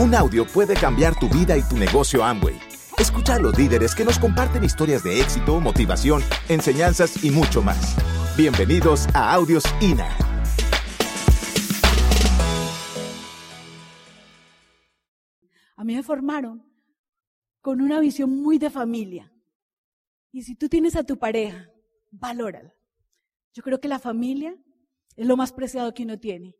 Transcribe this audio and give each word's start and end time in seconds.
Un 0.00 0.14
audio 0.14 0.46
puede 0.46 0.72
cambiar 0.72 1.14
tu 1.14 1.28
vida 1.28 1.58
y 1.58 1.62
tu 1.62 1.76
negocio 1.76 2.24
Amway. 2.24 2.58
Escucha 2.98 3.34
a 3.34 3.38
los 3.38 3.58
líderes 3.58 3.94
que 3.94 4.02
nos 4.02 4.18
comparten 4.18 4.64
historias 4.64 5.04
de 5.04 5.20
éxito, 5.20 5.60
motivación, 5.60 6.22
enseñanzas 6.48 7.22
y 7.22 7.30
mucho 7.30 7.60
más. 7.60 7.98
Bienvenidos 8.34 9.08
a 9.12 9.34
Audios 9.34 9.62
INA. 9.82 10.08
A 15.76 15.84
mí 15.84 15.94
me 15.94 16.02
formaron 16.02 16.64
con 17.60 17.82
una 17.82 18.00
visión 18.00 18.30
muy 18.40 18.56
de 18.56 18.70
familia. 18.70 19.30
Y 20.32 20.44
si 20.44 20.54
tú 20.54 20.70
tienes 20.70 20.96
a 20.96 21.04
tu 21.04 21.18
pareja, 21.18 21.68
valórala. 22.10 22.74
Yo 23.52 23.62
creo 23.62 23.78
que 23.80 23.88
la 23.88 23.98
familia 23.98 24.56
es 25.14 25.26
lo 25.26 25.36
más 25.36 25.52
preciado 25.52 25.92
que 25.92 26.04
uno 26.04 26.18
tiene. 26.18 26.56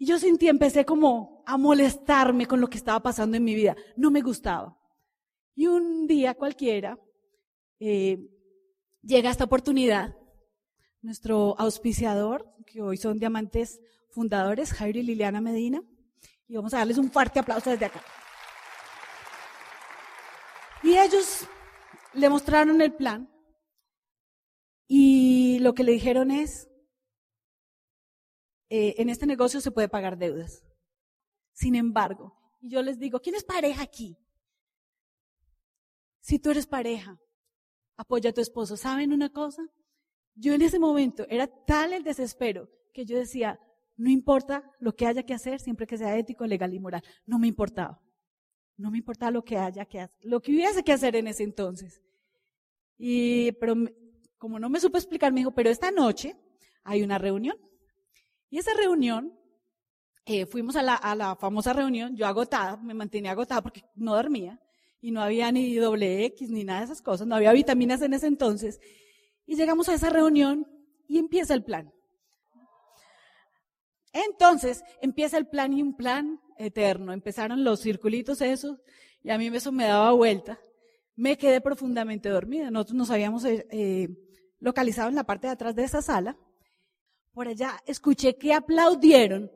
Y 0.00 0.06
yo 0.06 0.18
sentí, 0.18 0.48
empecé 0.48 0.86
como 0.86 1.44
a 1.46 1.58
molestarme 1.58 2.46
con 2.46 2.58
lo 2.58 2.70
que 2.70 2.78
estaba 2.78 3.00
pasando 3.00 3.36
en 3.36 3.44
mi 3.44 3.54
vida. 3.54 3.76
No 3.96 4.10
me 4.10 4.22
gustaba. 4.22 4.74
Y 5.54 5.66
un 5.66 6.06
día 6.06 6.32
cualquiera 6.32 6.98
eh, 7.78 8.18
llega 9.02 9.30
esta 9.30 9.44
oportunidad. 9.44 10.16
Nuestro 11.02 11.54
auspiciador, 11.58 12.50
que 12.64 12.80
hoy 12.80 12.96
son 12.96 13.18
diamantes 13.18 13.82
fundadores, 14.08 14.72
Jairo 14.72 15.00
y 15.00 15.02
Liliana 15.02 15.42
Medina. 15.42 15.82
Y 16.48 16.56
vamos 16.56 16.72
a 16.72 16.78
darles 16.78 16.96
un 16.96 17.10
fuerte 17.10 17.38
aplauso 17.38 17.68
desde 17.68 17.84
acá. 17.84 18.00
Y 20.82 20.96
ellos 20.96 21.46
le 22.14 22.30
mostraron 22.30 22.80
el 22.80 22.94
plan. 22.94 23.30
Y 24.88 25.58
lo 25.58 25.74
que 25.74 25.84
le 25.84 25.92
dijeron 25.92 26.30
es, 26.30 26.69
eh, 28.70 28.94
en 28.98 29.10
este 29.10 29.26
negocio 29.26 29.60
se 29.60 29.70
puede 29.70 29.88
pagar 29.88 30.16
deudas. 30.16 30.64
Sin 31.52 31.74
embargo, 31.74 32.34
yo 32.60 32.82
les 32.82 32.98
digo, 32.98 33.20
¿quién 33.20 33.34
es 33.34 33.44
pareja 33.44 33.82
aquí? 33.82 34.16
Si 36.20 36.38
tú 36.38 36.50
eres 36.50 36.66
pareja, 36.66 37.18
apoya 37.96 38.30
a 38.30 38.32
tu 38.32 38.40
esposo. 38.40 38.76
¿Saben 38.76 39.12
una 39.12 39.30
cosa? 39.30 39.62
Yo 40.34 40.54
en 40.54 40.62
ese 40.62 40.78
momento 40.78 41.26
era 41.28 41.46
tal 41.46 41.92
el 41.92 42.04
desespero 42.04 42.70
que 42.94 43.04
yo 43.04 43.18
decía, 43.18 43.60
no 43.96 44.08
importa 44.08 44.64
lo 44.78 44.94
que 44.94 45.06
haya 45.06 45.24
que 45.24 45.34
hacer, 45.34 45.60
siempre 45.60 45.86
que 45.86 45.98
sea 45.98 46.16
ético, 46.16 46.46
legal 46.46 46.72
y 46.72 46.80
moral. 46.80 47.02
No 47.26 47.38
me 47.38 47.48
importaba. 47.48 48.00
No 48.76 48.90
me 48.90 48.98
importaba 48.98 49.30
lo 49.30 49.44
que 49.44 49.58
haya 49.58 49.84
que 49.84 50.00
hacer, 50.00 50.16
lo 50.22 50.40
que 50.40 50.52
hubiese 50.52 50.82
que 50.82 50.92
hacer 50.92 51.14
en 51.16 51.26
ese 51.26 51.42
entonces. 51.42 52.00
Y, 52.96 53.52
pero 53.52 53.74
como 54.38 54.58
no 54.58 54.70
me 54.70 54.80
supo 54.80 54.96
explicar, 54.96 55.32
me 55.32 55.40
dijo, 55.40 55.50
pero 55.50 55.68
esta 55.68 55.90
noche 55.90 56.34
hay 56.82 57.02
una 57.02 57.18
reunión. 57.18 57.58
Y 58.50 58.58
esa 58.58 58.74
reunión, 58.74 59.32
eh, 60.26 60.44
fuimos 60.44 60.76
a 60.76 60.82
la, 60.82 60.94
a 60.94 61.14
la 61.14 61.36
famosa 61.36 61.72
reunión, 61.72 62.16
yo 62.16 62.26
agotada, 62.26 62.76
me 62.76 62.94
mantenía 62.94 63.30
agotada 63.30 63.62
porque 63.62 63.84
no 63.94 64.14
dormía 64.14 64.60
y 65.00 65.12
no 65.12 65.22
había 65.22 65.50
ni 65.52 65.74
doble 65.76 66.24
X 66.26 66.50
ni 66.50 66.64
nada 66.64 66.80
de 66.80 66.86
esas 66.86 67.00
cosas, 67.00 67.26
no 67.26 67.36
había 67.36 67.52
vitaminas 67.52 68.02
en 68.02 68.12
ese 68.12 68.26
entonces. 68.26 68.80
Y 69.46 69.56
llegamos 69.56 69.88
a 69.88 69.94
esa 69.94 70.10
reunión 70.10 70.66
y 71.08 71.18
empieza 71.18 71.54
el 71.54 71.64
plan. 71.64 71.92
Entonces 74.12 74.82
empieza 75.00 75.38
el 75.38 75.46
plan 75.46 75.72
y 75.72 75.82
un 75.82 75.96
plan 75.96 76.40
eterno. 76.58 77.12
Empezaron 77.12 77.64
los 77.64 77.80
circulitos 77.80 78.40
esos 78.40 78.78
y 79.22 79.30
a 79.30 79.38
mí 79.38 79.46
eso 79.48 79.72
me 79.72 79.84
daba 79.84 80.12
vuelta. 80.12 80.58
Me 81.16 81.36
quedé 81.36 81.60
profundamente 81.60 82.28
dormida. 82.28 82.70
Nosotros 82.70 82.96
nos 82.96 83.10
habíamos 83.10 83.44
eh, 83.44 83.66
eh, 83.70 84.08
localizado 84.58 85.08
en 85.08 85.14
la 85.14 85.24
parte 85.24 85.46
de 85.46 85.52
atrás 85.52 85.74
de 85.74 85.84
esa 85.84 86.02
sala 86.02 86.36
por 87.32 87.48
allá, 87.48 87.80
escuché 87.86 88.36
que 88.36 88.52
aplaudieron 88.52 89.50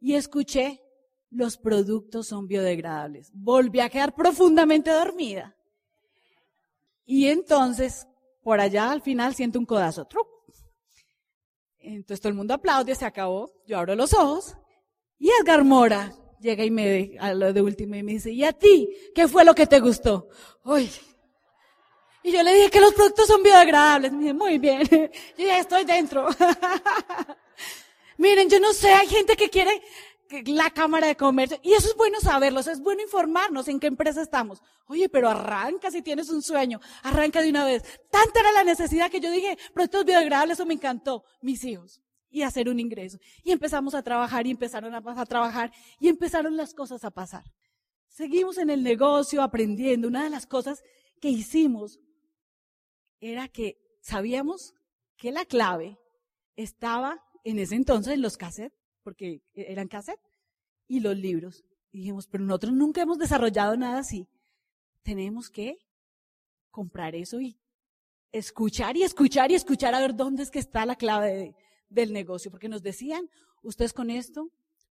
y 0.00 0.14
escuché 0.14 0.82
los 1.30 1.56
productos 1.56 2.26
son 2.26 2.46
biodegradables. 2.46 3.30
Volví 3.32 3.80
a 3.80 3.88
quedar 3.88 4.14
profundamente 4.14 4.90
dormida. 4.90 5.56
Y 7.04 7.26
entonces, 7.26 8.06
por 8.42 8.60
allá 8.60 8.90
al 8.90 9.02
final 9.02 9.34
siento 9.34 9.58
un 9.58 9.66
codazo. 9.66 10.06
Entonces 11.78 12.20
todo 12.20 12.30
el 12.30 12.36
mundo 12.36 12.54
aplaude, 12.54 12.94
se 12.94 13.04
acabó. 13.04 13.52
Yo 13.66 13.78
abro 13.78 13.94
los 13.94 14.12
ojos 14.12 14.56
y 15.18 15.30
Edgar 15.40 15.64
Mora 15.64 16.12
llega 16.40 16.64
y 16.64 16.70
me 16.70 17.16
a 17.18 17.34
lo 17.34 17.52
de 17.52 17.62
último 17.62 17.94
y 17.94 18.02
me 18.02 18.12
dice, 18.12 18.30
¿y 18.32 18.44
a 18.44 18.52
ti? 18.52 18.90
¿Qué 19.14 19.28
fue 19.28 19.44
lo 19.44 19.54
que 19.54 19.66
te 19.66 19.80
gustó? 19.80 20.28
Uy, 20.64 20.90
y 22.22 22.32
yo 22.32 22.42
le 22.42 22.54
dije 22.54 22.70
que 22.70 22.80
los 22.80 22.92
productos 22.94 23.26
son 23.26 23.42
biodegradables. 23.42 24.12
Me 24.12 24.18
dije, 24.20 24.34
muy 24.34 24.58
bien, 24.58 24.82
yo 25.38 25.46
ya 25.46 25.58
estoy 25.58 25.84
dentro. 25.84 26.28
Miren, 28.18 28.50
yo 28.50 28.60
no 28.60 28.72
sé, 28.72 28.92
hay 28.92 29.06
gente 29.06 29.36
que 29.36 29.48
quiere 29.48 29.82
la 30.46 30.70
Cámara 30.70 31.06
de 31.06 31.16
Comercio. 31.16 31.58
Y 31.62 31.72
eso 31.72 31.88
es 31.88 31.96
bueno 31.96 32.20
saberlo, 32.20 32.60
es 32.60 32.80
bueno 32.80 33.02
informarnos 33.02 33.68
en 33.68 33.80
qué 33.80 33.86
empresa 33.86 34.22
estamos. 34.22 34.62
Oye, 34.86 35.08
pero 35.08 35.28
arranca 35.28 35.90
si 35.90 36.02
tienes 36.02 36.28
un 36.30 36.42
sueño, 36.42 36.80
arranca 37.02 37.42
de 37.42 37.50
una 37.50 37.64
vez. 37.64 37.82
Tanta 38.10 38.40
era 38.40 38.52
la 38.52 38.64
necesidad 38.64 39.10
que 39.10 39.20
yo 39.20 39.30
dije, 39.30 39.58
productos 39.72 40.04
biodegradables, 40.04 40.58
eso 40.58 40.66
me 40.66 40.74
encantó, 40.74 41.24
mis 41.40 41.64
hijos. 41.64 42.00
Y 42.32 42.42
hacer 42.42 42.68
un 42.68 42.78
ingreso. 42.78 43.18
Y 43.42 43.50
empezamos 43.50 43.94
a 43.94 44.02
trabajar 44.02 44.46
y 44.46 44.52
empezaron 44.52 44.94
a, 44.94 45.02
a 45.04 45.26
trabajar 45.26 45.72
y 45.98 46.08
empezaron 46.08 46.56
las 46.56 46.74
cosas 46.74 47.04
a 47.04 47.10
pasar. 47.10 47.42
Seguimos 48.08 48.58
en 48.58 48.70
el 48.70 48.84
negocio 48.84 49.42
aprendiendo. 49.42 50.06
Una 50.06 50.22
de 50.22 50.30
las 50.30 50.46
cosas 50.46 50.84
que 51.20 51.28
hicimos 51.28 51.98
era 53.20 53.48
que 53.48 53.78
sabíamos 54.00 54.74
que 55.16 55.32
la 55.32 55.44
clave 55.44 55.98
estaba 56.56 57.22
en 57.44 57.58
ese 57.58 57.74
entonces 57.74 58.14
en 58.14 58.22
los 58.22 58.36
cassettes, 58.36 58.78
porque 59.02 59.42
eran 59.54 59.88
cassettes, 59.88 60.30
y 60.88 61.00
los 61.00 61.16
libros. 61.16 61.64
dijimos, 61.92 62.26
pero 62.26 62.44
nosotros 62.44 62.72
nunca 62.72 63.02
hemos 63.02 63.18
desarrollado 63.18 63.76
nada 63.76 64.00
así. 64.00 64.28
Tenemos 65.02 65.50
que 65.50 65.78
comprar 66.70 67.14
eso 67.14 67.40
y 67.40 67.58
escuchar 68.32 68.96
y 68.96 69.02
escuchar 69.02 69.50
y 69.50 69.54
escuchar 69.54 69.94
a 69.94 70.00
ver 70.00 70.14
dónde 70.14 70.42
es 70.42 70.50
que 70.50 70.58
está 70.58 70.86
la 70.86 70.96
clave 70.96 71.54
del 71.88 72.12
negocio, 72.12 72.50
porque 72.50 72.68
nos 72.68 72.82
decían, 72.82 73.28
ustedes 73.62 73.92
con 73.92 74.10
esto 74.10 74.50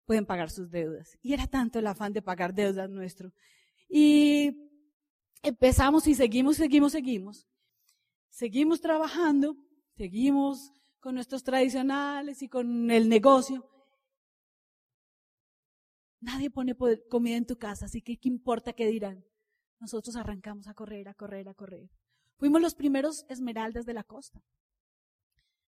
pueden 0.06 0.26
pagar 0.26 0.50
sus 0.50 0.70
deudas. 0.70 1.18
Y 1.22 1.32
era 1.32 1.46
tanto 1.46 1.78
el 1.78 1.86
afán 1.86 2.12
de 2.12 2.22
pagar 2.22 2.54
deudas 2.54 2.88
nuestro. 2.88 3.32
Y 3.88 4.56
empezamos 5.42 6.06
y 6.06 6.14
seguimos, 6.14 6.56
seguimos, 6.56 6.92
seguimos 6.92 7.46
seguimos 8.36 8.82
trabajando, 8.82 9.56
seguimos 9.96 10.70
con 11.00 11.14
nuestros 11.14 11.42
tradicionales 11.42 12.42
y 12.42 12.48
con 12.48 12.90
el 12.90 13.08
negocio. 13.08 13.66
Nadie 16.20 16.50
pone 16.50 16.76
comida 17.08 17.36
en 17.36 17.46
tu 17.46 17.56
casa, 17.56 17.86
así 17.86 18.02
que 18.02 18.18
¿qué 18.18 18.28
importa 18.28 18.74
qué 18.74 18.86
dirán? 18.86 19.24
Nosotros 19.80 20.16
arrancamos 20.16 20.68
a 20.68 20.74
correr, 20.74 21.08
a 21.08 21.14
correr, 21.14 21.48
a 21.48 21.54
correr. 21.54 21.88
Fuimos 22.36 22.60
los 22.60 22.74
primeros 22.74 23.24
esmeraldas 23.28 23.86
de 23.86 23.94
la 23.94 24.04
costa. 24.04 24.42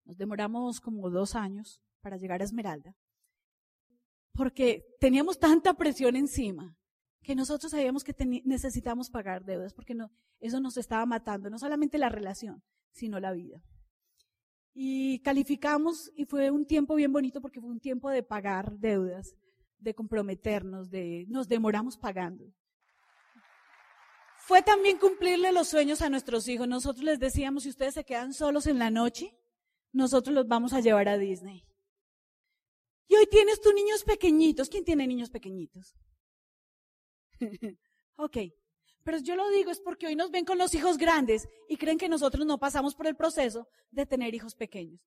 Nos 0.05 0.19
demoramos 0.19 0.81
como 0.81 1.09
dos 1.09 1.35
años 1.35 1.83
para 2.03 2.19
llegar 2.19 2.43
a 2.43 2.45
Esmeralda, 2.45 2.95
porque 4.33 4.85
teníamos 5.01 5.39
tanta 5.39 5.75
presión 5.75 6.17
encima 6.17 6.77
que 7.23 7.35
nosotros 7.35 7.73
sabíamos 7.73 8.05
que 8.05 8.15
necesitamos 8.45 9.11
pagar 9.11 9.45
deudas, 9.45 9.75
porque 9.75 9.97
eso 10.41 10.61
nos 10.61 10.77
estaba 10.77 11.05
matando, 11.07 11.51
no 11.51 11.59
solamente 11.59 11.99
la 11.99 12.09
relación, 12.09 12.63
sino 12.93 13.21
la 13.21 13.33
vida. 13.33 13.63
Y 14.73 15.21
calificamos 15.21 16.11
y 16.17 16.25
fue 16.25 16.51
un 16.51 16.67
tiempo 16.67 16.95
bien 16.95 17.13
bonito 17.13 17.41
porque 17.41 17.61
fue 17.61 17.71
un 17.71 17.81
tiempo 17.81 18.09
de 18.09 18.23
pagar 18.23 18.79
deudas, 18.79 19.35
de 19.79 19.95
comprometernos, 19.95 20.91
de 20.91 21.27
nos 21.29 21.49
demoramos 21.49 21.99
pagando. 21.99 22.45
Fue 24.39 24.63
también 24.63 24.99
cumplirle 24.99 25.53
los 25.53 25.69
sueños 25.69 26.03
a 26.03 26.09
nuestros 26.09 26.49
hijos. 26.49 26.67
Nosotros 26.67 27.05
les 27.05 27.19
decíamos, 27.19 27.65
si 27.65 27.69
ustedes 27.69 27.95
se 27.95 28.05
quedan 28.05 28.33
solos 28.33 28.67
en 28.67 28.79
la 28.79 28.91
noche, 28.91 29.37
nosotros 29.93 30.35
los 30.35 30.49
vamos 30.49 30.73
a 30.73 30.81
llevar 30.81 31.09
a 31.09 31.19
Disney. 31.19 31.67
Y 33.07 33.17
hoy 33.17 33.27
tienes 33.27 33.61
tus 33.61 33.75
niños 33.75 34.03
pequeñitos. 34.05 34.69
¿Quién 34.69 34.85
tiene 34.85 35.07
niños 35.07 35.31
pequeñitos? 35.31 35.95
ok. 38.17 38.37
Pero 39.03 39.19
yo 39.19 39.35
lo 39.35 39.49
digo 39.51 39.71
es 39.71 39.81
porque 39.81 40.07
hoy 40.07 40.17
nos 40.17 40.31
ven 40.31 40.45
con 40.45 40.59
los 40.59 40.75
hijos 40.75 40.99
grandes 40.99 41.49
y 41.69 41.77
creen 41.77 41.99
que 41.99 42.09
nosotros 42.09 42.47
no 42.47 42.59
pasamos 42.59 42.95
por 42.95 43.07
el 43.07 43.17
proceso 43.17 43.69
de 43.91 44.07
tener 44.07 44.35
hijos 44.35 44.55
pequeños. 44.55 45.01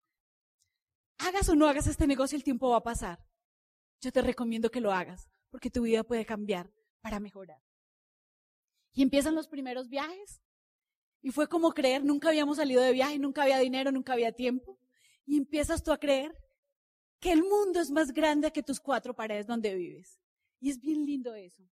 Hagas 1.19 1.47
o 1.49 1.55
no 1.55 1.67
hagas 1.67 1.87
este 1.87 2.07
negocio, 2.07 2.35
el 2.35 2.43
tiempo 2.43 2.69
va 2.69 2.77
a 2.77 2.83
pasar. 2.83 3.23
Yo 4.01 4.11
te 4.11 4.21
recomiendo 4.21 4.71
que 4.71 4.81
lo 4.81 4.91
hagas 4.91 5.29
porque 5.51 5.69
tu 5.69 5.83
vida 5.83 6.03
puede 6.03 6.25
cambiar 6.25 6.73
para 7.01 7.19
mejorar. 7.19 7.61
Y 8.93 9.03
empiezan 9.03 9.35
los 9.35 9.47
primeros 9.47 9.89
viajes. 9.89 10.41
Y 11.21 11.31
fue 11.31 11.47
como 11.47 11.71
creer, 11.71 12.03
nunca 12.03 12.29
habíamos 12.29 12.57
salido 12.57 12.81
de 12.81 12.91
viaje, 12.91 13.17
nunca 13.17 13.43
había 13.43 13.59
dinero, 13.59 13.91
nunca 13.91 14.13
había 14.13 14.33
tiempo. 14.33 14.77
Y 15.25 15.37
empiezas 15.37 15.83
tú 15.83 15.91
a 15.91 15.99
creer 15.99 16.35
que 17.19 17.31
el 17.31 17.43
mundo 17.43 17.79
es 17.79 17.91
más 17.91 18.11
grande 18.11 18.51
que 18.51 18.63
tus 18.63 18.79
cuatro 18.79 19.15
paredes 19.15 19.47
donde 19.47 19.73
vives. 19.75 20.19
Y 20.59 20.71
es 20.71 20.81
bien 20.81 21.05
lindo 21.05 21.33
eso 21.35 21.63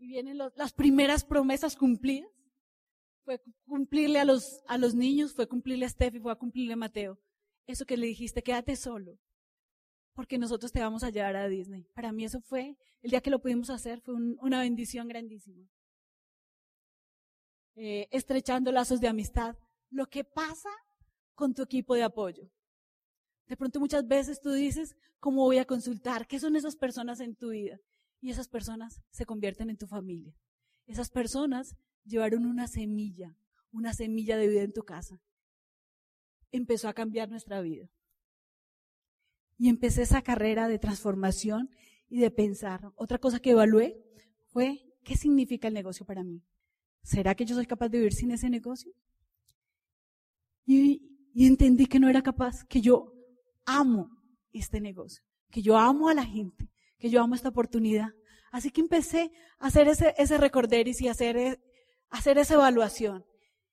y 0.00 0.06
vienen 0.06 0.38
las 0.38 0.72
primeras 0.72 1.24
promesas 1.24 1.76
cumplidas. 1.76 2.30
Fue 3.22 3.38
cumplirle 3.66 4.18
a 4.18 4.24
los, 4.24 4.62
a 4.66 4.78
los 4.78 4.94
niños, 4.94 5.34
fue 5.34 5.46
cumplirle 5.46 5.84
a 5.84 5.90
Steffi, 5.90 6.18
fue 6.18 6.36
cumplirle 6.38 6.72
a 6.72 6.76
Mateo. 6.76 7.18
Eso 7.66 7.84
que 7.84 7.98
le 7.98 8.06
dijiste, 8.06 8.42
quédate 8.42 8.76
solo. 8.76 9.18
porque 10.14 10.38
nosotros 10.38 10.72
te 10.72 10.80
vamos 10.80 11.02
a 11.02 11.10
llevar 11.10 11.36
a 11.36 11.48
Disney. 11.48 11.86
Para 11.94 12.12
mí 12.12 12.24
eso 12.24 12.40
fue, 12.40 12.76
el 13.00 13.10
día 13.10 13.20
que 13.20 13.30
lo 13.30 13.40
pudimos 13.40 13.70
hacer, 13.70 14.00
fue 14.00 14.14
una 14.14 14.60
bendición 14.60 15.06
grandísima. 15.08 15.66
Eh, 17.76 18.08
estrechando 18.10 18.72
lazos 18.72 19.00
de 19.00 19.08
amistad. 19.08 19.56
Lo 19.90 20.06
que 20.06 20.24
pasa 20.24 20.68
con 21.34 21.54
tu 21.54 21.62
equipo 21.62 21.94
de 21.94 22.02
apoyo. 22.02 22.50
De 23.46 23.56
pronto 23.56 23.80
muchas 23.80 24.06
veces 24.06 24.40
tú 24.40 24.50
dices, 24.52 24.96
¿cómo 25.20 25.44
voy 25.44 25.58
a 25.58 25.64
consultar? 25.64 26.26
¿Qué 26.26 26.38
son 26.38 26.56
esas 26.56 26.76
personas 26.76 27.20
en 27.20 27.34
tu 27.34 27.50
vida? 27.50 27.78
Y 28.20 28.30
esas 28.30 28.48
personas 28.48 29.00
se 29.10 29.26
convierten 29.26 29.70
en 29.70 29.78
tu 29.78 29.86
familia. 29.86 30.34
Esas 30.86 31.10
personas 31.10 31.76
llevaron 32.04 32.46
una 32.46 32.66
semilla, 32.66 33.36
una 33.72 33.92
semilla 33.94 34.36
de 34.36 34.48
vida 34.48 34.62
en 34.62 34.72
tu 34.72 34.82
casa. 34.82 35.20
Empezó 36.52 36.88
a 36.88 36.94
cambiar 36.94 37.28
nuestra 37.30 37.60
vida. 37.60 37.88
Y 39.56 39.68
empecé 39.68 40.02
esa 40.02 40.22
carrera 40.22 40.68
de 40.68 40.78
transformación 40.78 41.70
y 42.08 42.20
de 42.20 42.30
pensar. 42.30 42.92
Otra 42.96 43.18
cosa 43.18 43.40
que 43.40 43.50
evalué 43.50 44.02
fue, 44.46 44.82
¿qué 45.04 45.16
significa 45.16 45.68
el 45.68 45.74
negocio 45.74 46.04
para 46.04 46.24
mí? 46.24 46.42
¿Será 47.02 47.34
que 47.34 47.44
yo 47.44 47.54
soy 47.54 47.66
capaz 47.66 47.88
de 47.88 47.98
vivir 47.98 48.12
sin 48.12 48.30
ese 48.30 48.50
negocio? 48.50 48.92
Y, 50.66 51.02
entendí 51.34 51.86
que 51.86 51.98
no 51.98 52.08
era 52.08 52.22
capaz, 52.22 52.64
que 52.64 52.80
yo 52.80 53.12
amo 53.64 54.10
este 54.52 54.80
negocio, 54.80 55.22
que 55.50 55.62
yo 55.62 55.76
amo 55.76 56.08
a 56.08 56.14
la 56.14 56.24
gente, 56.24 56.69
que 57.00 57.10
yo 57.10 57.20
amo 57.22 57.34
esta 57.34 57.48
oportunidad. 57.48 58.10
Así 58.52 58.70
que 58.70 58.80
empecé 58.80 59.32
a 59.58 59.66
hacer 59.68 59.88
ese, 59.88 60.14
ese 60.18 60.36
y 61.00 61.08
hacer, 61.08 61.36
e, 61.36 61.60
hacer 62.10 62.38
esa 62.38 62.54
evaluación 62.54 63.24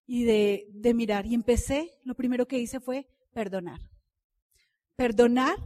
y 0.08 0.24
de, 0.24 0.94
mirar. 0.96 1.26
Y 1.26 1.36
empecé, 1.36 2.00
lo 2.04 2.16
primero 2.16 2.48
que 2.48 2.58
hice 2.58 2.80
fue 2.80 3.08
perdonar. 3.34 3.82
Perdonar 4.96 5.58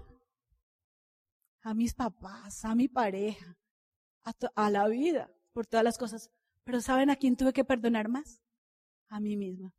a 1.62 1.74
mis 1.74 1.94
papás, 1.94 2.66
a 2.66 2.74
mi 2.74 2.88
pareja, 2.88 3.58
a, 4.56 4.69
la 4.69 4.88
vida, 4.88 5.31
por 5.54 5.68
todas 5.68 5.84
las 5.84 5.98
cosas. 5.98 6.31
Pero 6.63 6.81
¿saben 6.81 7.10
a 7.10 7.16
quién 7.16 7.36
tuve 7.36 7.54
que 7.54 7.63
perdonar 7.63 8.10
más? 8.10 8.42
A 9.08 9.19
mí 9.19 9.38
misma. 9.38 9.74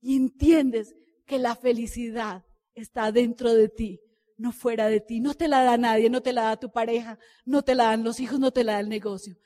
Y 0.00 0.16
entiendes 0.16 0.96
que 1.26 1.38
la 1.38 1.54
felicidad 1.54 2.44
está 2.74 3.12
dentro 3.12 3.52
de 3.52 3.68
ti, 3.68 4.00
no 4.36 4.52
fuera 4.52 4.88
de 4.88 5.00
ti. 5.00 5.20
No 5.20 5.34
te 5.34 5.48
la 5.48 5.62
da 5.62 5.76
nadie, 5.76 6.10
no 6.10 6.22
te 6.22 6.32
la 6.32 6.42
da 6.42 6.56
tu 6.56 6.70
pareja, 6.70 7.18
no 7.44 7.62
te 7.62 7.74
la 7.74 7.84
dan 7.84 8.04
los 8.04 8.20
hijos, 8.20 8.38
no 8.38 8.50
te 8.50 8.64
la 8.64 8.74
da 8.74 8.80
el 8.80 8.88
negocio. 8.88 9.36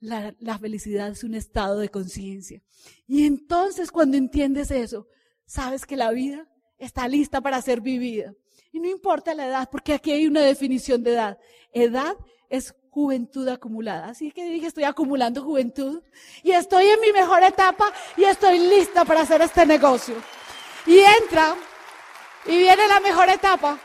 La, 0.00 0.34
la 0.40 0.58
felicidad 0.58 1.08
es 1.08 1.24
un 1.24 1.34
estado 1.34 1.78
de 1.78 1.88
conciencia. 1.88 2.62
Y 3.06 3.26
entonces 3.26 3.90
cuando 3.90 4.16
entiendes 4.16 4.70
eso, 4.70 5.06
sabes 5.46 5.86
que 5.86 5.96
la 5.96 6.10
vida 6.10 6.48
está 6.78 7.08
lista 7.08 7.40
para 7.40 7.62
ser 7.62 7.80
vivida. 7.80 8.34
Y 8.72 8.80
no 8.80 8.88
importa 8.88 9.34
la 9.34 9.46
edad, 9.46 9.68
porque 9.70 9.92
aquí 9.92 10.10
hay 10.10 10.26
una 10.26 10.40
definición 10.40 11.02
de 11.02 11.12
edad. 11.12 11.38
Edad 11.72 12.16
es 12.48 12.74
juventud 12.90 13.48
acumulada. 13.48 14.08
Así 14.08 14.30
que 14.32 14.44
dije, 14.44 14.66
estoy 14.66 14.84
acumulando 14.84 15.42
juventud 15.42 16.02
y 16.42 16.50
estoy 16.50 16.86
en 16.86 17.00
mi 17.00 17.12
mejor 17.12 17.42
etapa 17.42 17.92
y 18.16 18.24
estoy 18.24 18.58
lista 18.58 19.04
para 19.04 19.22
hacer 19.22 19.40
este 19.40 19.64
negocio. 19.64 20.14
Y 20.86 20.98
entra 21.22 21.54
y 22.46 22.56
viene 22.58 22.86
la 22.88 23.00
mejor 23.00 23.28
etapa 23.30 23.80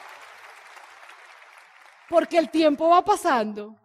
porque 2.09 2.37
el 2.37 2.49
tiempo 2.49 2.89
va 2.89 3.03
pasando 3.03 3.75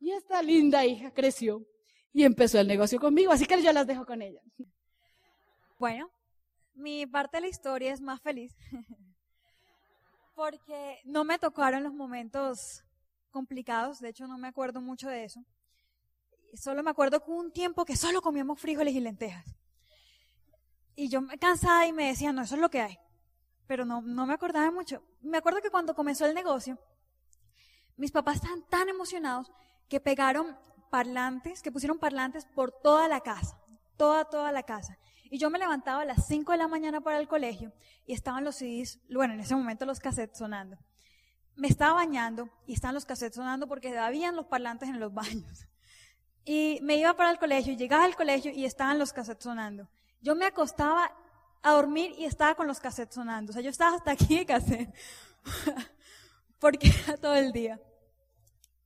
y 0.00 0.10
esta 0.10 0.42
linda 0.42 0.84
hija 0.84 1.12
creció 1.12 1.64
y 2.12 2.24
empezó 2.24 2.58
el 2.58 2.68
negocio 2.68 3.00
conmigo, 3.00 3.32
así 3.32 3.46
que 3.46 3.62
yo 3.62 3.72
las 3.72 3.86
dejo 3.86 4.04
con 4.04 4.20
ella. 4.20 4.42
Bueno, 5.78 6.10
mi 6.74 7.06
parte 7.06 7.38
de 7.38 7.42
la 7.42 7.48
historia 7.48 7.92
es 7.92 8.00
más 8.00 8.20
feliz 8.20 8.54
porque 10.34 11.00
no 11.04 11.24
me 11.24 11.38
tocaron 11.38 11.82
los 11.82 11.92
momentos 11.92 12.84
complicados, 13.30 14.00
de 14.00 14.10
hecho 14.10 14.26
no 14.26 14.38
me 14.38 14.48
acuerdo 14.48 14.80
mucho 14.80 15.08
de 15.08 15.24
eso. 15.24 15.40
Solo 16.54 16.82
me 16.82 16.90
acuerdo 16.90 17.24
que 17.24 17.30
un 17.30 17.50
tiempo 17.50 17.84
que 17.84 17.96
solo 17.96 18.20
comíamos 18.20 18.60
frijoles 18.60 18.94
y 18.94 19.00
lentejas. 19.00 19.56
Y 20.94 21.08
yo 21.08 21.22
me 21.22 21.38
cansaba 21.38 21.86
y 21.86 21.92
me 21.92 22.08
decía, 22.08 22.32
no, 22.32 22.42
eso 22.42 22.56
es 22.56 22.60
lo 22.60 22.68
que 22.68 22.82
hay. 22.82 22.98
Pero 23.66 23.86
no, 23.86 24.02
no 24.02 24.26
me 24.26 24.34
acordaba 24.34 24.70
mucho. 24.70 25.02
Me 25.22 25.38
acuerdo 25.38 25.62
que 25.62 25.70
cuando 25.70 25.94
comenzó 25.94 26.26
el 26.26 26.34
negocio, 26.34 26.78
mis 27.96 28.12
papás 28.12 28.36
estaban 28.36 28.62
tan 28.68 28.88
emocionados 28.88 29.50
que 29.88 30.00
pegaron 30.00 30.56
parlantes, 30.90 31.62
que 31.62 31.72
pusieron 31.72 31.98
parlantes 31.98 32.44
por 32.46 32.70
toda 32.70 33.08
la 33.08 33.20
casa, 33.20 33.58
toda, 33.96 34.24
toda 34.24 34.52
la 34.52 34.62
casa. 34.62 34.98
Y 35.30 35.38
yo 35.38 35.50
me 35.50 35.58
levantaba 35.58 36.02
a 36.02 36.04
las 36.04 36.26
5 36.26 36.52
de 36.52 36.58
la 36.58 36.68
mañana 36.68 37.00
para 37.00 37.18
el 37.18 37.28
colegio 37.28 37.72
y 38.06 38.12
estaban 38.12 38.44
los 38.44 38.56
CDs, 38.56 39.00
bueno, 39.10 39.34
en 39.34 39.40
ese 39.40 39.56
momento 39.56 39.86
los 39.86 40.00
cassettes 40.00 40.38
sonando 40.38 40.78
me 41.56 41.68
estaba 41.68 41.94
bañando 41.94 42.48
y 42.66 42.74
estaban 42.74 42.94
los 42.94 43.04
cassettes 43.04 43.36
sonando 43.36 43.66
porque 43.68 43.96
habían 43.96 44.36
los 44.36 44.46
parlantes 44.46 44.88
en 44.88 45.00
los 45.00 45.12
baños. 45.12 45.66
Y 46.44 46.80
me 46.82 46.96
iba 46.96 47.14
para 47.14 47.30
el 47.30 47.38
colegio, 47.38 47.74
llegaba 47.74 48.04
al 48.04 48.16
colegio 48.16 48.50
y 48.52 48.64
estaban 48.64 48.98
los 48.98 49.12
cassettes 49.12 49.44
sonando. 49.44 49.88
Yo 50.20 50.34
me 50.34 50.46
acostaba 50.46 51.12
a 51.62 51.72
dormir 51.72 52.14
y 52.18 52.24
estaba 52.24 52.54
con 52.54 52.66
los 52.66 52.80
cassettes 52.80 53.14
sonando. 53.14 53.50
O 53.50 53.52
sea, 53.52 53.62
yo 53.62 53.70
estaba 53.70 53.96
hasta 53.96 54.10
aquí 54.10 54.38
de 54.38 54.46
cassette. 54.46 54.94
porque 56.62 56.88
era 57.06 57.16
todo 57.16 57.34
el 57.34 57.52
día. 57.52 57.78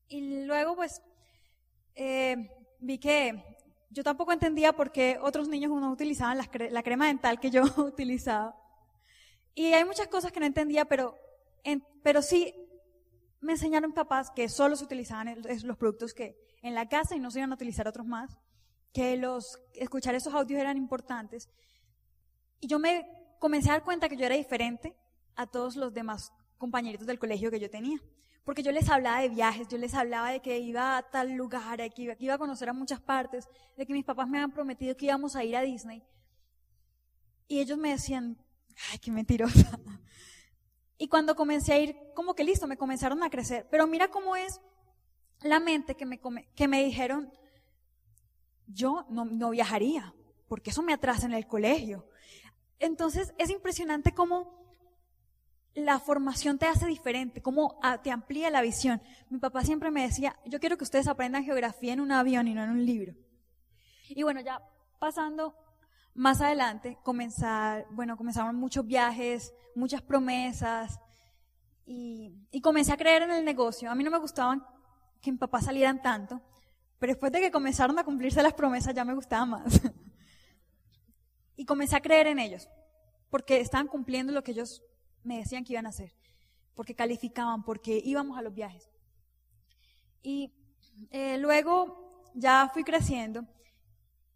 Y 0.08 0.44
luego, 0.46 0.74
pues, 0.74 1.02
eh, 1.94 2.50
vi 2.80 2.98
que 2.98 3.44
yo 3.90 4.02
tampoco 4.02 4.32
entendía 4.32 4.72
por 4.72 4.90
qué 4.90 5.18
otros 5.20 5.46
niños 5.46 5.70
no 5.70 5.92
utilizaban 5.92 6.38
la 6.38 6.82
crema 6.82 7.06
dental 7.06 7.38
que 7.38 7.50
yo 7.50 7.62
utilizaba. 7.76 8.56
Y 9.54 9.74
hay 9.74 9.84
muchas 9.84 10.08
cosas 10.08 10.32
que 10.32 10.40
no 10.40 10.46
entendía, 10.46 10.86
pero 10.86 11.14
pero 12.02 12.22
sí 12.22 12.54
me 13.40 13.52
enseñaron 13.52 13.92
papás 13.92 14.30
que 14.30 14.48
solo 14.48 14.76
se 14.76 14.84
utilizaban 14.84 15.34
los 15.64 15.76
productos 15.76 16.14
que 16.14 16.36
en 16.62 16.74
la 16.74 16.88
casa 16.88 17.16
y 17.16 17.20
no 17.20 17.30
se 17.30 17.40
iban 17.40 17.50
a 17.50 17.56
utilizar 17.56 17.88
otros 17.88 18.06
más, 18.06 18.38
que 18.92 19.16
los 19.16 19.58
escuchar 19.74 20.14
esos 20.14 20.32
audios 20.32 20.60
eran 20.60 20.76
importantes. 20.76 21.48
Y 22.60 22.68
yo 22.68 22.78
me 22.78 23.06
comencé 23.40 23.68
a 23.68 23.72
dar 23.72 23.84
cuenta 23.84 24.08
que 24.08 24.16
yo 24.16 24.24
era 24.24 24.36
diferente 24.36 24.96
a 25.34 25.46
todos 25.46 25.74
los 25.76 25.92
demás 25.92 26.32
compañeritos 26.58 27.06
del 27.06 27.18
colegio 27.18 27.50
que 27.50 27.60
yo 27.60 27.70
tenía. 27.70 28.00
Porque 28.44 28.62
yo 28.62 28.70
les 28.70 28.88
hablaba 28.88 29.20
de 29.20 29.28
viajes, 29.28 29.66
yo 29.68 29.76
les 29.76 29.94
hablaba 29.94 30.30
de 30.30 30.40
que 30.40 30.58
iba 30.60 30.96
a 30.96 31.02
tal 31.02 31.32
lugar, 31.32 31.78
que 31.92 32.02
iba, 32.02 32.14
que 32.14 32.24
iba 32.24 32.34
a 32.34 32.38
conocer 32.38 32.68
a 32.68 32.72
muchas 32.72 33.00
partes, 33.00 33.48
de 33.76 33.84
que 33.84 33.92
mis 33.92 34.04
papás 34.04 34.28
me 34.28 34.38
habían 34.38 34.52
prometido 34.52 34.96
que 34.96 35.06
íbamos 35.06 35.34
a 35.34 35.42
ir 35.42 35.56
a 35.56 35.62
Disney. 35.62 36.02
Y 37.48 37.60
ellos 37.60 37.76
me 37.76 37.90
decían, 37.90 38.38
ay, 38.92 38.98
qué 38.98 39.10
mentirosa. 39.10 39.78
Y 40.98 41.08
cuando 41.08 41.36
comencé 41.36 41.74
a 41.74 41.78
ir, 41.78 41.94
como 42.14 42.34
que 42.34 42.42
listo, 42.42 42.66
me 42.66 42.78
comenzaron 42.78 43.22
a 43.22 43.28
crecer. 43.28 43.66
Pero 43.70 43.86
mira 43.86 44.08
cómo 44.08 44.34
es 44.34 44.62
la 45.42 45.60
mente 45.60 45.94
que 45.94 46.06
me, 46.06 46.18
que 46.54 46.68
me 46.68 46.82
dijeron, 46.82 47.30
yo 48.66 49.06
no, 49.10 49.26
no 49.26 49.50
viajaría, 49.50 50.14
porque 50.48 50.70
eso 50.70 50.82
me 50.82 50.94
atrasa 50.94 51.26
en 51.26 51.34
el 51.34 51.46
colegio. 51.46 52.08
Entonces 52.78 53.34
es 53.38 53.50
impresionante 53.50 54.12
cómo 54.12 54.65
la 55.76 56.00
formación 56.00 56.58
te 56.58 56.66
hace 56.66 56.86
diferente, 56.86 57.42
cómo 57.42 57.78
te 58.02 58.10
amplía 58.10 58.50
la 58.50 58.62
visión. 58.62 59.00
Mi 59.28 59.38
papá 59.38 59.62
siempre 59.62 59.90
me 59.90 60.02
decía, 60.02 60.34
yo 60.46 60.58
quiero 60.58 60.78
que 60.78 60.84
ustedes 60.84 61.06
aprendan 61.06 61.44
geografía 61.44 61.92
en 61.92 62.00
un 62.00 62.12
avión 62.12 62.48
y 62.48 62.54
no 62.54 62.64
en 62.64 62.70
un 62.70 62.84
libro. 62.84 63.14
Y 64.08 64.22
bueno, 64.22 64.40
ya 64.40 64.62
pasando 64.98 65.54
más 66.14 66.40
adelante 66.40 66.98
comenzar, 67.02 67.86
bueno, 67.90 68.16
comenzaron 68.16 68.56
muchos 68.56 68.86
viajes, 68.86 69.52
muchas 69.74 70.00
promesas 70.00 70.98
y, 71.84 72.32
y, 72.50 72.62
comencé 72.62 72.92
a 72.92 72.96
creer 72.96 73.22
en 73.22 73.32
el 73.32 73.44
negocio. 73.44 73.90
A 73.90 73.94
mí 73.94 74.02
no 74.02 74.10
me 74.10 74.18
gustaban 74.18 74.64
que 75.20 75.30
mi 75.30 75.36
papá 75.36 75.60
salieran 75.60 76.00
tanto, 76.00 76.40
pero 76.98 77.12
después 77.12 77.30
de 77.32 77.40
que 77.40 77.50
comenzaron 77.50 77.98
a 77.98 78.04
cumplirse 78.04 78.42
las 78.42 78.54
promesas 78.54 78.94
ya 78.94 79.04
me 79.04 79.14
gustaba 79.14 79.44
más. 79.44 79.82
y 81.56 81.66
comencé 81.66 81.96
a 81.96 82.00
creer 82.00 82.28
en 82.28 82.38
ellos, 82.38 82.66
porque 83.28 83.60
estaban 83.60 83.88
cumpliendo 83.88 84.32
lo 84.32 84.42
que 84.42 84.52
ellos 84.52 84.82
me 85.26 85.38
decían 85.38 85.64
que 85.64 85.72
iban 85.74 85.86
a 85.86 85.90
hacer, 85.90 86.12
porque 86.74 86.94
calificaban, 86.94 87.62
porque 87.62 88.00
íbamos 88.04 88.38
a 88.38 88.42
los 88.42 88.54
viajes. 88.54 88.88
Y 90.22 90.52
eh, 91.10 91.36
luego 91.38 92.22
ya 92.34 92.70
fui 92.72 92.84
creciendo 92.84 93.46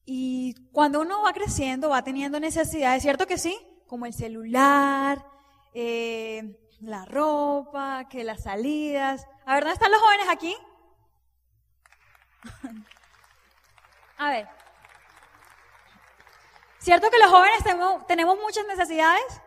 y 0.04 0.54
cuando 0.72 1.00
uno 1.00 1.22
va 1.22 1.32
creciendo, 1.32 1.90
va 1.90 2.02
teniendo 2.02 2.40
necesidades, 2.40 3.02
¿cierto 3.02 3.26
que 3.28 3.38
sí? 3.38 3.56
Como 3.86 4.06
el 4.06 4.12
celular, 4.12 5.24
eh, 5.72 6.58
la 6.80 7.04
ropa, 7.04 8.08
que 8.08 8.24
las 8.24 8.42
salidas. 8.42 9.26
A 9.46 9.54
ver, 9.54 9.62
¿dónde 9.62 9.74
están 9.74 9.92
los 9.92 10.00
jóvenes 10.00 10.26
aquí? 10.28 10.56
A 14.18 14.30
ver. 14.30 14.48
¿Cierto 16.78 17.10
que 17.10 17.18
los 17.18 17.30
jóvenes 17.30 17.62
tenemos, 17.62 18.06
tenemos 18.06 18.36
muchas 18.38 18.66
necesidades? 18.66 19.40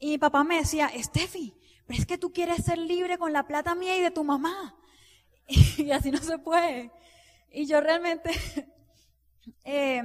Y 0.00 0.08
mi 0.08 0.18
papá 0.18 0.42
me 0.42 0.56
decía, 0.56 0.90
Steffi, 0.96 1.54
pero 1.86 2.00
es 2.00 2.06
que 2.06 2.18
tú 2.18 2.32
quieres 2.32 2.64
ser 2.64 2.78
libre 2.78 3.18
con 3.18 3.32
la 3.32 3.46
plata 3.46 3.76
mía 3.76 3.96
y 3.96 4.00
de 4.00 4.10
tu 4.10 4.24
mamá. 4.24 4.76
Y 5.78 5.90
así 5.92 6.10
no 6.10 6.18
se 6.18 6.38
puede. 6.38 6.90
Y 7.52 7.66
yo 7.66 7.80
realmente 7.80 8.30
eh, 9.64 10.02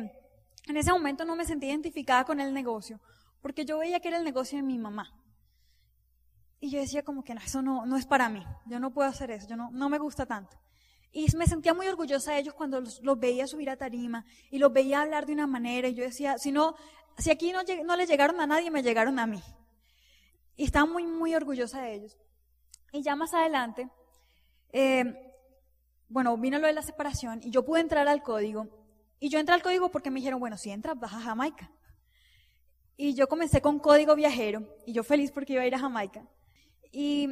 en 0.67 0.77
ese 0.77 0.91
momento 0.91 1.25
no 1.25 1.35
me 1.35 1.45
sentí 1.45 1.67
identificada 1.67 2.25
con 2.25 2.39
el 2.39 2.53
negocio, 2.53 2.99
porque 3.41 3.65
yo 3.65 3.79
veía 3.79 3.99
que 3.99 4.09
era 4.09 4.17
el 4.17 4.23
negocio 4.23 4.57
de 4.57 4.63
mi 4.63 4.77
mamá. 4.77 5.11
Y 6.59 6.71
yo 6.71 6.79
decía 6.79 7.03
como 7.03 7.23
que 7.23 7.35
no, 7.35 7.41
eso 7.41 7.61
no, 7.61 7.85
no 7.85 7.97
es 7.97 8.05
para 8.05 8.29
mí, 8.29 8.43
yo 8.65 8.79
no 8.79 8.93
puedo 8.93 9.07
hacer 9.07 9.31
eso, 9.31 9.47
yo 9.47 9.55
no, 9.55 9.69
no 9.71 9.89
me 9.89 9.99
gusta 9.99 10.25
tanto. 10.25 10.57
Y 11.11 11.27
me 11.37 11.47
sentía 11.47 11.73
muy 11.73 11.87
orgullosa 11.87 12.33
de 12.33 12.39
ellos 12.39 12.53
cuando 12.53 12.81
los, 12.81 13.19
veía 13.19 13.47
subir 13.47 13.69
a 13.69 13.77
tarima 13.77 14.25
y 14.51 14.57
los 14.57 14.73
veía 14.73 15.01
hablar 15.01 15.25
de 15.25 15.31
una 15.31 15.47
manera. 15.47 15.87
Y 15.87 15.93
yo 15.93 16.03
decía, 16.03 16.37
si 16.37 16.51
no, 16.51 16.75
si 17.17 17.31
aquí 17.31 17.53
no, 17.53 17.61
no 17.85 17.95
le 17.95 18.05
llegaron 18.05 18.41
a 18.41 18.47
nadie, 18.47 18.69
me 18.69 18.83
llegaron 18.83 19.17
a 19.19 19.25
mí. 19.25 19.41
Y 20.55 20.63
estaba 20.65 20.85
muy, 20.85 21.05
muy 21.05 21.35
orgullosa 21.35 21.81
de 21.81 21.93
ellos. 21.93 22.17
Y 22.91 23.01
ya 23.01 23.15
más 23.15 23.33
adelante, 23.33 23.89
eh, 24.71 25.03
bueno, 26.07 26.37
vino 26.37 26.59
lo 26.59 26.67
de 26.67 26.73
la 26.73 26.81
separación 26.81 27.41
y 27.43 27.51
yo 27.51 27.65
pude 27.65 27.81
entrar 27.81 28.07
al 28.07 28.23
código. 28.23 28.67
Y 29.19 29.29
yo 29.29 29.39
entré 29.39 29.55
al 29.55 29.63
código 29.63 29.89
porque 29.89 30.11
me 30.11 30.19
dijeron, 30.19 30.39
bueno, 30.39 30.57
si 30.57 30.69
entras, 30.69 30.99
vas 30.99 31.13
a 31.13 31.19
Jamaica. 31.19 31.71
Y 32.97 33.13
yo 33.13 33.27
comencé 33.27 33.61
con 33.61 33.79
código 33.79 34.15
viajero 34.15 34.67
y 34.85 34.93
yo 34.93 35.03
feliz 35.03 35.31
porque 35.31 35.53
iba 35.53 35.63
a 35.63 35.67
ir 35.67 35.75
a 35.75 35.79
Jamaica. 35.79 36.25
Y 36.91 37.23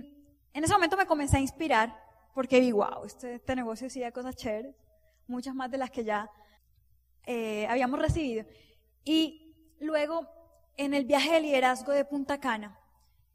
en 0.54 0.64
ese 0.64 0.74
momento 0.74 0.98
me 0.98 1.06
comencé 1.06 1.38
a 1.38 1.42
inspirar 1.42 1.98
porque 2.34 2.60
vi, 2.60 2.72
wow, 2.72 3.06
este, 3.06 3.36
este 3.36 3.56
negocio 3.56 3.88
hacía 3.88 4.12
cosas 4.12 4.36
chéveres, 4.36 4.76
muchas 5.28 5.56
más 5.56 5.72
de 5.72 5.78
las 5.78 5.92
que 5.92 6.04
ya 6.04 6.30
eh, 7.26 7.66
habíamos 7.68 8.00
recibido. 8.00 8.46
Y 9.06 9.56
luego, 9.80 10.28
en 10.76 10.94
el 10.94 11.06
viaje 11.06 11.34
de 11.34 11.42
liderazgo 11.42 11.92
de 11.92 12.06
Punta 12.06 12.40
Cana, 12.40 12.78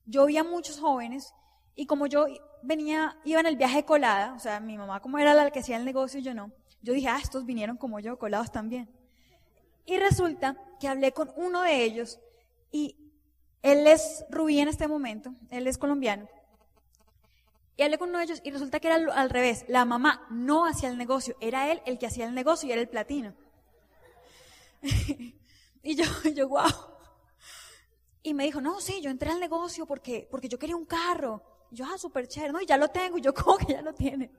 yo 0.09 0.27
vi 0.27 0.39
a 0.39 0.45
muchos 0.45 0.81
jóvenes 0.81 1.35
y 1.75 1.87
como 1.87 2.07
yo 2.07 2.27
venía, 2.63 3.19
iba 3.25 3.41
en 3.41 3.47
el 3.47 3.57
viaje 3.57 3.85
colada, 3.85 4.35
o 4.35 4.39
sea, 4.39 4.59
mi 4.59 4.77
mamá 4.77 5.01
como 5.01 5.19
era 5.19 5.35
la 5.35 5.51
que 5.51 5.61
hacía 5.61 5.77
el 5.77 5.85
negocio 5.85 6.19
y 6.19 6.23
yo 6.23 6.35
no, 6.35 6.51
yo 6.83 6.93
dije, 6.93 7.09
ah, 7.09 7.21
estos 7.23 7.45
vinieron 7.45 7.77
como 7.77 8.01
yo, 8.01 8.19
colados 8.19 8.51
también. 8.51 8.89
Y 9.85 9.99
resulta 9.99 10.57
que 10.81 10.89
hablé 10.89 11.13
con 11.13 11.31
uno 11.37 11.63
de 11.63 11.85
ellos 11.85 12.19
y 12.71 12.97
él 13.63 13.87
es 13.87 14.25
Rubí 14.31 14.61
en 14.61 14.69
este 14.69 14.89
momento, 14.89 15.35
él 15.51 15.67
es 15.67 15.79
colombiano. 15.79 16.29
Y 17.77 17.83
hablé 17.83 17.99
con 17.99 18.09
uno 18.09 18.19
de 18.19 18.25
ellos 18.25 18.41
y 18.43 18.51
resulta 18.51 18.81
que 18.81 18.89
era 18.89 18.97
al 18.97 19.31
revés. 19.31 19.65
La 19.69 19.85
mamá 19.85 20.27
no 20.31 20.67
hacía 20.67 20.89
el 20.89 20.99
negocio, 20.99 21.37
era 21.41 21.71
él 21.71 21.81
el 21.87 21.99
que 21.99 22.07
hacía 22.07 22.27
el 22.27 22.35
negocio 22.35 22.69
y 22.69 22.73
era 22.73 22.81
el 22.81 22.89
platino. 22.89 23.35
y 25.83 25.95
yo, 25.95 26.05
yo, 26.35 26.49
wow. 26.49 26.98
Y 28.29 28.35
me 28.35 28.45
dijo, 28.45 28.61
no, 28.61 28.79
sí, 28.79 29.01
yo 29.01 29.09
entré 29.09 29.31
al 29.31 29.41
negocio 29.41 29.87
porque, 29.87 30.29
porque 30.31 30.51
yo 30.51 30.59
quería 30.59 30.77
un 30.77 30.85
carro. 30.85 31.43
Y 31.71 31.77
yo, 31.77 31.87
ah, 31.87 31.97
súper 31.97 32.29
chévere, 32.29 32.53
no, 32.53 32.61
y 32.61 32.67
ya 32.67 32.77
lo 32.77 32.89
tengo. 32.89 33.17
Y 33.17 33.23
yo, 33.23 33.33
¿cómo 33.35 33.57
que 33.57 33.73
ya 33.73 33.81
lo 33.81 33.95
tiene? 33.95 34.31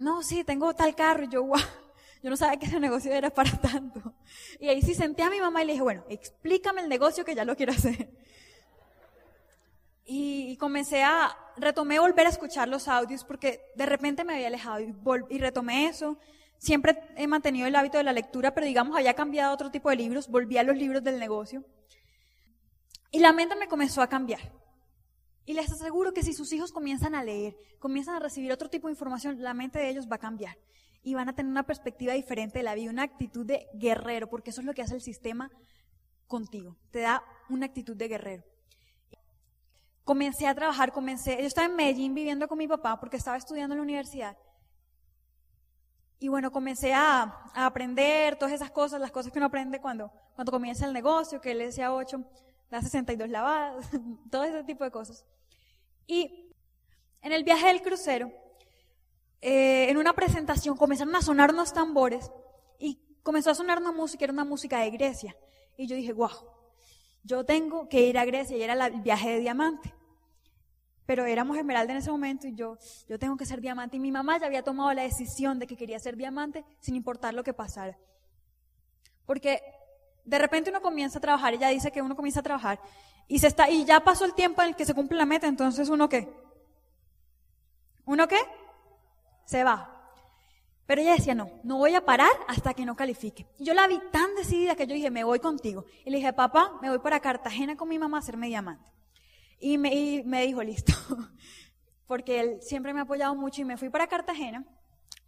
No, 0.00 0.20
sí, 0.24 0.42
tengo 0.42 0.74
tal 0.74 0.96
carro. 0.96 1.22
Y 1.24 1.28
yo, 1.28 1.44
wow. 1.44 1.58
Yo 2.20 2.30
no 2.30 2.36
sabía 2.36 2.58
que 2.58 2.66
ese 2.66 2.80
negocio 2.80 3.12
era 3.12 3.30
para 3.30 3.52
tanto. 3.62 4.12
Y 4.58 4.68
ahí 4.68 4.82
sí 4.82 4.96
senté 4.96 5.22
a 5.22 5.30
mi 5.30 5.38
mamá 5.38 5.62
y 5.62 5.66
le 5.66 5.72
dije, 5.74 5.84
bueno, 5.84 6.04
explícame 6.08 6.80
el 6.80 6.88
negocio 6.88 7.24
que 7.24 7.36
ya 7.36 7.44
lo 7.44 7.54
quiero 7.54 7.70
hacer. 7.70 8.10
Y, 10.04 10.56
comencé 10.56 11.04
a, 11.04 11.36
retomé 11.56 12.00
volver 12.00 12.26
a 12.26 12.30
escuchar 12.30 12.66
los 12.66 12.88
audios 12.88 13.22
porque 13.22 13.70
de 13.76 13.86
repente 13.86 14.24
me 14.24 14.34
había 14.34 14.48
alejado 14.48 14.80
y, 14.80 14.92
y 15.30 15.38
retomé 15.38 15.86
eso. 15.86 16.18
Siempre 16.58 16.98
he 17.16 17.28
mantenido 17.28 17.68
el 17.68 17.76
hábito 17.76 17.98
de 17.98 18.04
la 18.04 18.12
lectura, 18.12 18.52
pero 18.52 18.66
digamos, 18.66 18.96
había 18.96 19.14
cambiado 19.14 19.54
otro 19.54 19.70
tipo 19.70 19.88
de 19.88 19.94
libros, 19.94 20.26
volví 20.26 20.58
a 20.58 20.64
los 20.64 20.76
libros 20.76 21.04
del 21.04 21.20
negocio. 21.20 21.64
Y 23.10 23.20
la 23.20 23.32
mente 23.32 23.56
me 23.56 23.68
comenzó 23.68 24.02
a 24.02 24.08
cambiar. 24.08 24.40
Y 25.44 25.54
les 25.54 25.70
aseguro 25.72 26.12
que 26.12 26.22
si 26.22 26.34
sus 26.34 26.52
hijos 26.52 26.72
comienzan 26.72 27.14
a 27.14 27.24
leer, 27.24 27.56
comienzan 27.78 28.16
a 28.16 28.20
recibir 28.20 28.52
otro 28.52 28.68
tipo 28.68 28.88
de 28.88 28.92
información, 28.92 29.42
la 29.42 29.54
mente 29.54 29.78
de 29.78 29.88
ellos 29.88 30.06
va 30.10 30.16
a 30.16 30.20
cambiar. 30.20 30.58
Y 31.02 31.14
van 31.14 31.28
a 31.28 31.34
tener 31.34 31.50
una 31.50 31.66
perspectiva 31.66 32.12
diferente 32.12 32.58
de 32.58 32.64
la 32.64 32.74
vida, 32.74 32.90
una 32.90 33.04
actitud 33.04 33.46
de 33.46 33.66
guerrero, 33.74 34.28
porque 34.28 34.50
eso 34.50 34.60
es 34.60 34.66
lo 34.66 34.74
que 34.74 34.82
hace 34.82 34.94
el 34.94 35.00
sistema 35.00 35.50
contigo. 36.26 36.76
Te 36.90 37.00
da 37.00 37.22
una 37.48 37.66
actitud 37.66 37.96
de 37.96 38.08
guerrero 38.08 38.44
comencé 40.08 40.46
a 40.46 40.54
trabajar, 40.54 40.90
comencé, 40.90 41.36
yo 41.38 41.46
estaba 41.46 41.66
en 41.66 41.76
Medellín 41.76 42.14
viviendo 42.14 42.48
con 42.48 42.56
mi 42.56 42.66
papá 42.66 42.98
porque 42.98 43.18
estaba 43.18 43.36
estudiando 43.36 43.74
en 43.74 43.80
la 43.80 43.82
universidad. 43.82 44.38
Y 46.18 46.28
bueno, 46.28 46.50
comencé 46.50 46.94
a, 46.94 47.44
aprender 47.54 48.36
todas 48.36 48.54
esas 48.54 48.70
cosas, 48.70 49.02
las 49.02 49.10
cosas 49.10 49.30
que 49.30 49.38
uno 49.38 49.48
aprende 49.48 49.82
cuando, 49.82 50.10
cuando 50.34 50.50
comienza 50.50 50.86
el 50.86 50.94
negocio, 50.94 51.42
que 51.42 51.50
él 51.50 51.58
decía 51.58 51.92
8, 51.92 52.24
las 52.70 52.84
62 52.84 53.28
lavadas, 53.28 53.88
todo 54.30 54.44
ese 54.44 54.64
tipo 54.64 54.84
de 54.84 54.90
cosas. 54.90 55.24
Y 56.06 56.52
en 57.22 57.32
el 57.32 57.44
viaje 57.44 57.68
del 57.68 57.82
crucero, 57.82 58.32
eh, 59.40 59.90
en 59.90 59.96
una 59.96 60.12
presentación 60.12 60.76
comenzaron 60.76 61.14
a 61.14 61.22
sonar 61.22 61.52
unos 61.52 61.72
tambores 61.72 62.30
y 62.78 63.00
comenzó 63.22 63.50
a 63.50 63.54
sonar 63.54 63.78
una 63.78 63.92
música, 63.92 64.24
era 64.24 64.32
una 64.32 64.44
música 64.44 64.80
de 64.80 64.90
Grecia. 64.90 65.36
Y 65.76 65.86
yo 65.86 65.96
dije, 65.96 66.12
wow, 66.12 66.30
yo 67.22 67.44
tengo 67.44 67.88
que 67.88 68.02
ir 68.02 68.18
a 68.18 68.24
Grecia 68.24 68.56
y 68.56 68.62
era 68.62 68.86
el 68.86 69.00
viaje 69.00 69.30
de 69.30 69.40
diamante 69.40 69.94
pero 71.08 71.24
éramos 71.24 71.56
esmeralda 71.56 71.94
en 71.94 72.00
ese 72.00 72.10
momento 72.10 72.46
y 72.46 72.54
yo, 72.54 72.76
yo 73.08 73.18
tengo 73.18 73.34
que 73.38 73.46
ser 73.46 73.62
diamante. 73.62 73.96
Y 73.96 73.98
mi 73.98 74.12
mamá 74.12 74.38
ya 74.38 74.44
había 74.44 74.62
tomado 74.62 74.92
la 74.92 75.04
decisión 75.04 75.58
de 75.58 75.66
que 75.66 75.74
quería 75.74 75.98
ser 75.98 76.18
diamante 76.18 76.66
sin 76.80 76.94
importar 76.96 77.32
lo 77.32 77.42
que 77.42 77.54
pasara. 77.54 77.98
Porque 79.24 79.62
de 80.28 80.38
repente 80.38 80.70
uno 80.70 80.82
comienza 80.82 81.18
a 81.18 81.22
trabajar, 81.22 81.54
ella 81.54 81.68
dice 81.68 81.90
que 81.90 82.02
uno 82.02 82.14
comienza 82.14 82.40
a 82.40 82.42
trabajar 82.42 82.78
y 83.26 83.38
se 83.38 83.46
está, 83.46 83.70
y 83.70 83.84
ya 83.84 84.00
pasó 84.00 84.24
el 84.26 84.34
tiempo 84.34 84.62
en 84.62 84.68
el 84.68 84.76
que 84.76 84.84
se 84.84 84.94
cumple 84.94 85.16
la 85.16 85.24
meta, 85.24 85.46
entonces 85.46 85.88
uno 85.88 86.08
qué? 86.08 86.28
¿Uno 88.04 88.28
qué? 88.28 88.38
Se 89.46 89.64
va. 89.64 89.94
Pero 90.86 91.02
ella 91.02 91.12
decía, 91.12 91.34
no, 91.34 91.50
no 91.64 91.78
voy 91.78 91.94
a 91.94 92.04
parar 92.04 92.30
hasta 92.46 92.72
que 92.72 92.86
no 92.86 92.96
califique. 92.96 93.46
Y 93.58 93.64
yo 93.64 93.74
la 93.74 93.86
vi 93.86 94.00
tan 94.10 94.34
decidida 94.34 94.74
que 94.74 94.86
yo 94.86 94.94
dije, 94.94 95.10
me 95.10 95.24
voy 95.24 95.38
contigo. 95.38 95.84
Y 96.04 96.10
le 96.10 96.18
dije, 96.18 96.32
papá, 96.32 96.78
me 96.80 96.88
voy 96.88 96.98
para 96.98 97.20
Cartagena 97.20 97.76
con 97.76 97.88
mi 97.88 97.98
mamá 97.98 98.18
a 98.18 98.20
hacerme 98.20 98.48
diamante. 98.48 98.90
Y 99.60 99.76
me, 99.76 100.22
me 100.24 100.46
dijo, 100.46 100.62
listo, 100.62 100.92
porque 102.06 102.40
él 102.40 102.58
siempre 102.62 102.94
me 102.94 103.00
ha 103.00 103.02
apoyado 103.02 103.34
mucho 103.34 103.60
y 103.60 103.64
me 103.64 103.76
fui 103.76 103.90
para 103.90 104.06
Cartagena, 104.06 104.64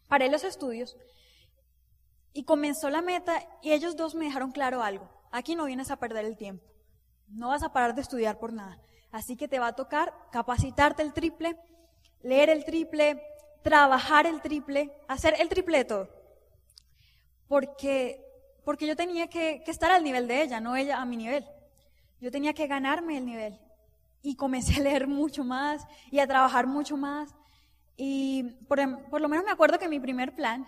paré 0.08 0.30
los 0.30 0.44
estudios 0.44 0.96
y 2.32 2.44
comenzó 2.44 2.90
la 2.90 3.02
meta 3.02 3.42
y 3.62 3.72
ellos 3.72 3.96
dos 3.96 4.14
me 4.14 4.26
dejaron 4.26 4.52
claro 4.52 4.82
algo. 4.82 5.08
Aquí 5.30 5.54
no 5.54 5.64
vienes 5.64 5.90
a 5.90 5.96
perder 5.96 6.24
el 6.24 6.36
tiempo. 6.36 6.64
No 7.28 7.48
vas 7.48 7.62
a 7.62 7.72
parar 7.72 7.94
de 7.94 8.02
estudiar 8.02 8.38
por 8.38 8.52
nada. 8.52 8.80
Así 9.12 9.36
que 9.36 9.48
te 9.48 9.58
va 9.58 9.68
a 9.68 9.76
tocar 9.76 10.12
capacitarte 10.30 11.02
el 11.02 11.12
triple, 11.12 11.56
leer 12.22 12.50
el 12.50 12.64
triple, 12.64 13.22
trabajar 13.62 14.26
el 14.26 14.40
triple, 14.40 14.92
hacer 15.08 15.34
el 15.38 15.48
tripleto. 15.48 16.08
Porque, 17.48 18.24
porque 18.64 18.86
yo 18.86 18.96
tenía 18.96 19.28
que, 19.28 19.62
que 19.64 19.70
estar 19.70 19.90
al 19.90 20.04
nivel 20.04 20.28
de 20.28 20.42
ella, 20.42 20.60
no 20.60 20.76
ella 20.76 21.00
a 21.00 21.04
mi 21.04 21.16
nivel. 21.16 21.44
Yo 22.20 22.30
tenía 22.30 22.52
que 22.52 22.66
ganarme 22.66 23.18
el 23.18 23.26
nivel 23.26 23.58
y 24.22 24.36
comencé 24.36 24.80
a 24.80 24.84
leer 24.84 25.06
mucho 25.06 25.44
más 25.44 25.86
y 26.10 26.18
a 26.18 26.26
trabajar 26.26 26.66
mucho 26.66 26.96
más. 26.96 27.34
Y 27.96 28.44
por, 28.68 28.80
em, 28.80 28.96
por, 29.10 29.20
lo 29.20 29.28
menos 29.28 29.44
me 29.44 29.50
acuerdo 29.50 29.78
que 29.78 29.88
mi 29.88 30.00
primer 30.00 30.34
plan, 30.34 30.66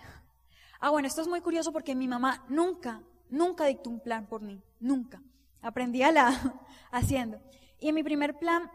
ah 0.83 0.89
bueno, 0.89 1.07
esto 1.07 1.21
es 1.21 1.29
muy 1.29 1.39
curioso 1.39 1.71
porque 1.71 1.95
mi 1.95 2.09
mamá 2.09 2.43
nunca, 2.49 3.01
nunca 3.29 3.63
dictó 3.67 3.89
un 3.89 4.01
plan 4.01 4.27
por 4.27 4.41
mí, 4.41 4.61
nunca. 4.81 5.23
Aprendí 5.61 6.03
a 6.03 6.11
la, 6.11 6.59
haciendo. 6.91 7.39
Y 7.79 7.87
en 7.87 7.95
mi 7.95 8.03
primer 8.03 8.37
plan 8.37 8.69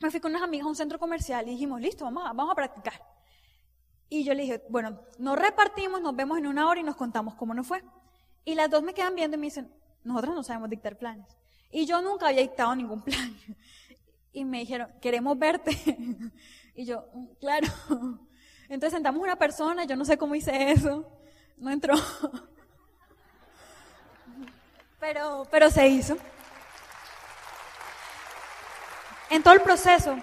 me 0.00 0.10
fui 0.10 0.20
con 0.20 0.32
unas 0.32 0.42
amigas 0.42 0.66
a 0.66 0.68
un 0.68 0.76
centro 0.76 0.98
comercial 0.98 1.48
y 1.48 1.52
dijimos, 1.52 1.80
listo, 1.80 2.04
vamos 2.04 2.50
a, 2.50 2.54
practicar. 2.54 3.02
Y 4.10 4.22
yo 4.22 4.34
le 4.34 4.42
dije, 4.42 4.62
bueno, 4.68 5.00
nos 5.18 5.38
repartimos, 5.38 6.02
nos 6.02 6.14
vemos 6.14 6.36
en 6.36 6.46
una 6.46 6.68
hora 6.68 6.80
y 6.80 6.82
nos 6.82 6.96
contamos 6.96 7.34
cómo 7.36 7.54
nos 7.54 7.66
fue. 7.66 7.82
Y 8.44 8.54
las 8.54 8.68
dos 8.68 8.82
me 8.82 8.92
quedan 8.92 9.14
viendo 9.14 9.38
y 9.38 9.40
me 9.40 9.46
dicen, 9.46 9.72
nosotros 10.04 10.34
no 10.34 10.42
sabemos 10.42 10.68
dictar 10.68 10.98
planes. 10.98 11.26
Y 11.70 11.86
yo 11.86 12.02
nunca 12.02 12.28
había 12.28 12.42
dictado 12.42 12.76
ningún 12.76 13.00
plan 13.00 13.34
y 14.34 14.44
me 14.44 14.58
dijeron, 14.58 14.90
queremos 15.00 15.38
verte. 15.38 15.72
y 16.74 16.84
yo, 16.84 17.06
mm, 17.14 17.26
claro. 17.40 17.66
Entonces 18.68 18.92
sentamos 18.92 19.22
una 19.22 19.36
persona, 19.36 19.84
yo 19.84 19.96
no 19.96 20.04
sé 20.04 20.18
cómo 20.18 20.34
hice 20.34 20.70
eso, 20.70 21.19
no 21.60 21.70
entró. 21.70 21.94
pero, 25.00 25.46
pero 25.50 25.70
se 25.70 25.86
hizo. 25.88 26.16
En 29.30 29.42
todo 29.44 29.54
el 29.54 29.60
proceso, 29.60 30.16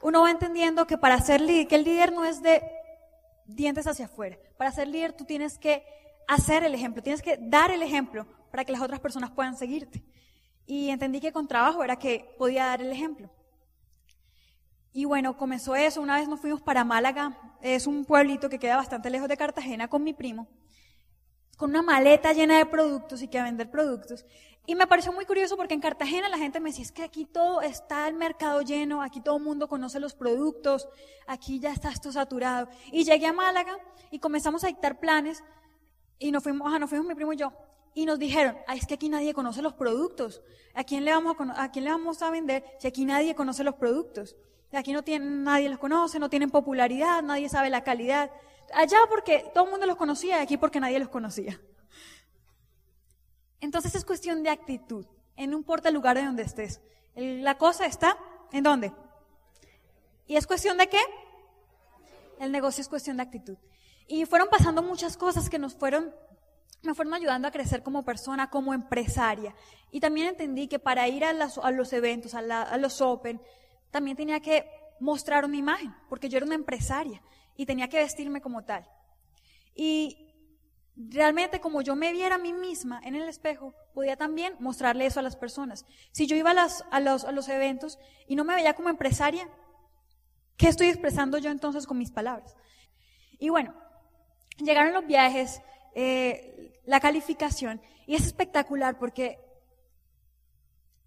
uno 0.00 0.22
va 0.22 0.30
entendiendo 0.30 0.86
que 0.86 0.96
para 0.96 1.18
ser 1.20 1.40
líder, 1.40 1.66
que 1.66 1.74
el 1.74 1.84
líder 1.84 2.12
no 2.12 2.24
es 2.24 2.40
de 2.40 2.62
dientes 3.46 3.86
hacia 3.86 4.04
afuera. 4.04 4.38
Para 4.56 4.70
ser 4.70 4.86
líder 4.86 5.12
tú 5.12 5.24
tienes 5.24 5.58
que 5.58 5.84
hacer 6.28 6.62
el 6.64 6.74
ejemplo, 6.74 7.02
tienes 7.02 7.22
que 7.22 7.36
dar 7.40 7.70
el 7.70 7.82
ejemplo 7.82 8.26
para 8.50 8.64
que 8.64 8.72
las 8.72 8.82
otras 8.82 9.00
personas 9.00 9.30
puedan 9.30 9.56
seguirte. 9.56 10.04
Y 10.66 10.90
entendí 10.90 11.20
que 11.20 11.32
con 11.32 11.48
trabajo 11.48 11.82
era 11.82 11.96
que 11.96 12.34
podía 12.38 12.66
dar 12.66 12.80
el 12.80 12.92
ejemplo. 12.92 13.30
Y 14.92 15.04
bueno, 15.06 15.36
comenzó 15.36 15.74
eso. 15.74 16.00
Una 16.02 16.16
vez 16.16 16.28
nos 16.28 16.40
fuimos 16.40 16.60
para 16.60 16.84
Málaga, 16.84 17.38
es 17.62 17.86
un 17.86 18.04
pueblito 18.04 18.48
que 18.48 18.58
queda 18.58 18.76
bastante 18.76 19.08
lejos 19.10 19.28
de 19.28 19.36
Cartagena, 19.36 19.88
con 19.88 20.04
mi 20.04 20.12
primo, 20.12 20.48
con 21.56 21.70
una 21.70 21.82
maleta 21.82 22.32
llena 22.32 22.58
de 22.58 22.66
productos 22.66 23.22
y 23.22 23.28
que 23.28 23.38
a 23.38 23.44
vender 23.44 23.70
productos. 23.70 24.24
Y 24.66 24.74
me 24.74 24.86
pareció 24.86 25.12
muy 25.12 25.24
curioso 25.24 25.56
porque 25.56 25.74
en 25.74 25.80
Cartagena 25.80 26.28
la 26.28 26.38
gente 26.38 26.60
me 26.60 26.70
decía, 26.70 26.84
es 26.84 26.92
que 26.92 27.02
aquí 27.02 27.24
todo 27.24 27.62
está 27.62 28.06
el 28.06 28.14
mercado 28.14 28.62
lleno, 28.62 29.02
aquí 29.02 29.20
todo 29.20 29.38
el 29.38 29.42
mundo 29.42 29.66
conoce 29.66 29.98
los 29.98 30.14
productos, 30.14 30.88
aquí 31.26 31.58
ya 31.58 31.72
está 31.72 31.90
esto 31.90 32.12
saturado. 32.12 32.68
Y 32.92 33.02
llegué 33.04 33.26
a 33.26 33.32
Málaga 33.32 33.76
y 34.10 34.18
comenzamos 34.18 34.62
a 34.62 34.68
dictar 34.68 35.00
planes 35.00 35.42
y 36.18 36.30
nos 36.30 36.42
fuimos, 36.42 36.68
ajá, 36.68 36.78
nos 36.78 36.90
fuimos 36.90 37.08
mi 37.08 37.14
primo 37.14 37.32
y 37.32 37.36
yo. 37.36 37.52
y 37.94 38.06
nos 38.06 38.18
dijeron, 38.18 38.56
"Ay, 38.66 38.78
es 38.78 38.86
que 38.86 38.94
aquí 38.94 39.10
nadie 39.10 39.34
conoce 39.34 39.60
los 39.60 39.74
productos. 39.74 40.40
¿A 40.72 40.82
quién 40.82 41.04
le 41.04 41.10
vamos 41.10 41.36
a, 41.38 41.62
a 41.64 41.70
quién 41.70 41.84
le 41.84 41.90
vamos 41.90 42.22
a 42.22 42.30
vender 42.30 42.64
si 42.78 42.88
aquí 42.88 43.04
nadie 43.04 43.34
conoce 43.34 43.64
los 43.64 43.74
productos? 43.74 44.34
Aquí 44.72 44.92
no 44.92 45.02
tienen, 45.02 45.44
nadie 45.44 45.68
los 45.68 45.78
conoce, 45.78 46.18
no 46.18 46.30
tienen 46.30 46.50
popularidad, 46.50 47.22
nadie 47.22 47.48
sabe 47.48 47.68
la 47.68 47.84
calidad. 47.84 48.30
Allá 48.72 48.98
porque 49.08 49.50
todo 49.52 49.64
el 49.64 49.70
mundo 49.70 49.86
los 49.86 49.96
conocía 49.96 50.40
aquí 50.40 50.56
porque 50.56 50.80
nadie 50.80 50.98
los 50.98 51.08
conocía. 51.08 51.60
Entonces 53.60 53.94
es 53.94 54.04
cuestión 54.04 54.42
de 54.42 54.50
actitud. 54.50 55.06
En 55.36 55.50
no 55.50 55.56
importa 55.56 55.88
el 55.88 55.94
lugar 55.94 56.16
de 56.16 56.24
donde 56.24 56.42
estés. 56.42 56.80
La 57.14 57.58
cosa 57.58 57.86
está 57.86 58.16
en 58.52 58.64
dónde. 58.64 58.92
¿Y 60.26 60.36
es 60.36 60.46
cuestión 60.46 60.78
de 60.78 60.88
qué? 60.88 61.00
El 62.40 62.50
negocio 62.50 62.80
es 62.80 62.88
cuestión 62.88 63.18
de 63.18 63.24
actitud. 63.24 63.56
Y 64.06 64.24
fueron 64.24 64.48
pasando 64.48 64.82
muchas 64.82 65.16
cosas 65.16 65.48
que 65.48 65.58
nos 65.58 65.74
fueron, 65.74 66.14
me 66.82 66.94
fueron 66.94 67.14
ayudando 67.14 67.48
a 67.48 67.50
crecer 67.50 67.82
como 67.82 68.04
persona, 68.04 68.50
como 68.50 68.74
empresaria. 68.74 69.54
Y 69.90 70.00
también 70.00 70.28
entendí 70.28 70.66
que 70.66 70.78
para 70.78 71.06
ir 71.08 71.24
a, 71.24 71.32
los 71.32 71.92
eventos, 71.92 72.34
a 72.34 72.76
los 72.78 73.00
Open, 73.00 73.40
también 73.92 74.16
tenía 74.16 74.40
que 74.40 74.68
mostrar 74.98 75.44
una 75.44 75.56
imagen, 75.56 75.94
porque 76.08 76.28
yo 76.28 76.38
era 76.38 76.46
una 76.46 76.56
empresaria 76.56 77.22
y 77.56 77.66
tenía 77.66 77.88
que 77.88 77.98
vestirme 77.98 78.40
como 78.40 78.64
tal. 78.64 78.84
Y 79.74 80.34
realmente 80.96 81.60
como 81.60 81.82
yo 81.82 81.94
me 81.94 82.12
viera 82.12 82.36
a 82.36 82.38
mí 82.38 82.52
misma 82.52 83.00
en 83.04 83.14
el 83.14 83.28
espejo, 83.28 83.74
podía 83.94 84.16
también 84.16 84.56
mostrarle 84.58 85.06
eso 85.06 85.20
a 85.20 85.22
las 85.22 85.36
personas. 85.36 85.84
Si 86.10 86.26
yo 86.26 86.36
iba 86.36 86.50
a, 86.50 87.00
los 87.00 87.48
eventos 87.48 87.98
y 88.26 88.34
no 88.34 88.44
me 88.44 88.54
veía 88.54 88.74
como 88.74 88.88
empresaria, 88.88 89.48
¿qué 90.56 90.68
estoy 90.68 90.88
expresando 90.88 91.38
yo 91.38 91.50
entonces 91.50 91.86
con 91.86 91.98
mis 91.98 92.10
palabras? 92.10 92.56
Y 93.38 93.50
bueno, 93.50 93.74
llegaron 94.58 94.94
los 94.94 95.06
viajes, 95.06 95.60
eh, 95.94 96.80
la 96.86 97.00
calificación, 97.00 97.80
y 98.06 98.14
es 98.14 98.26
espectacular 98.26 98.98
porque 98.98 99.38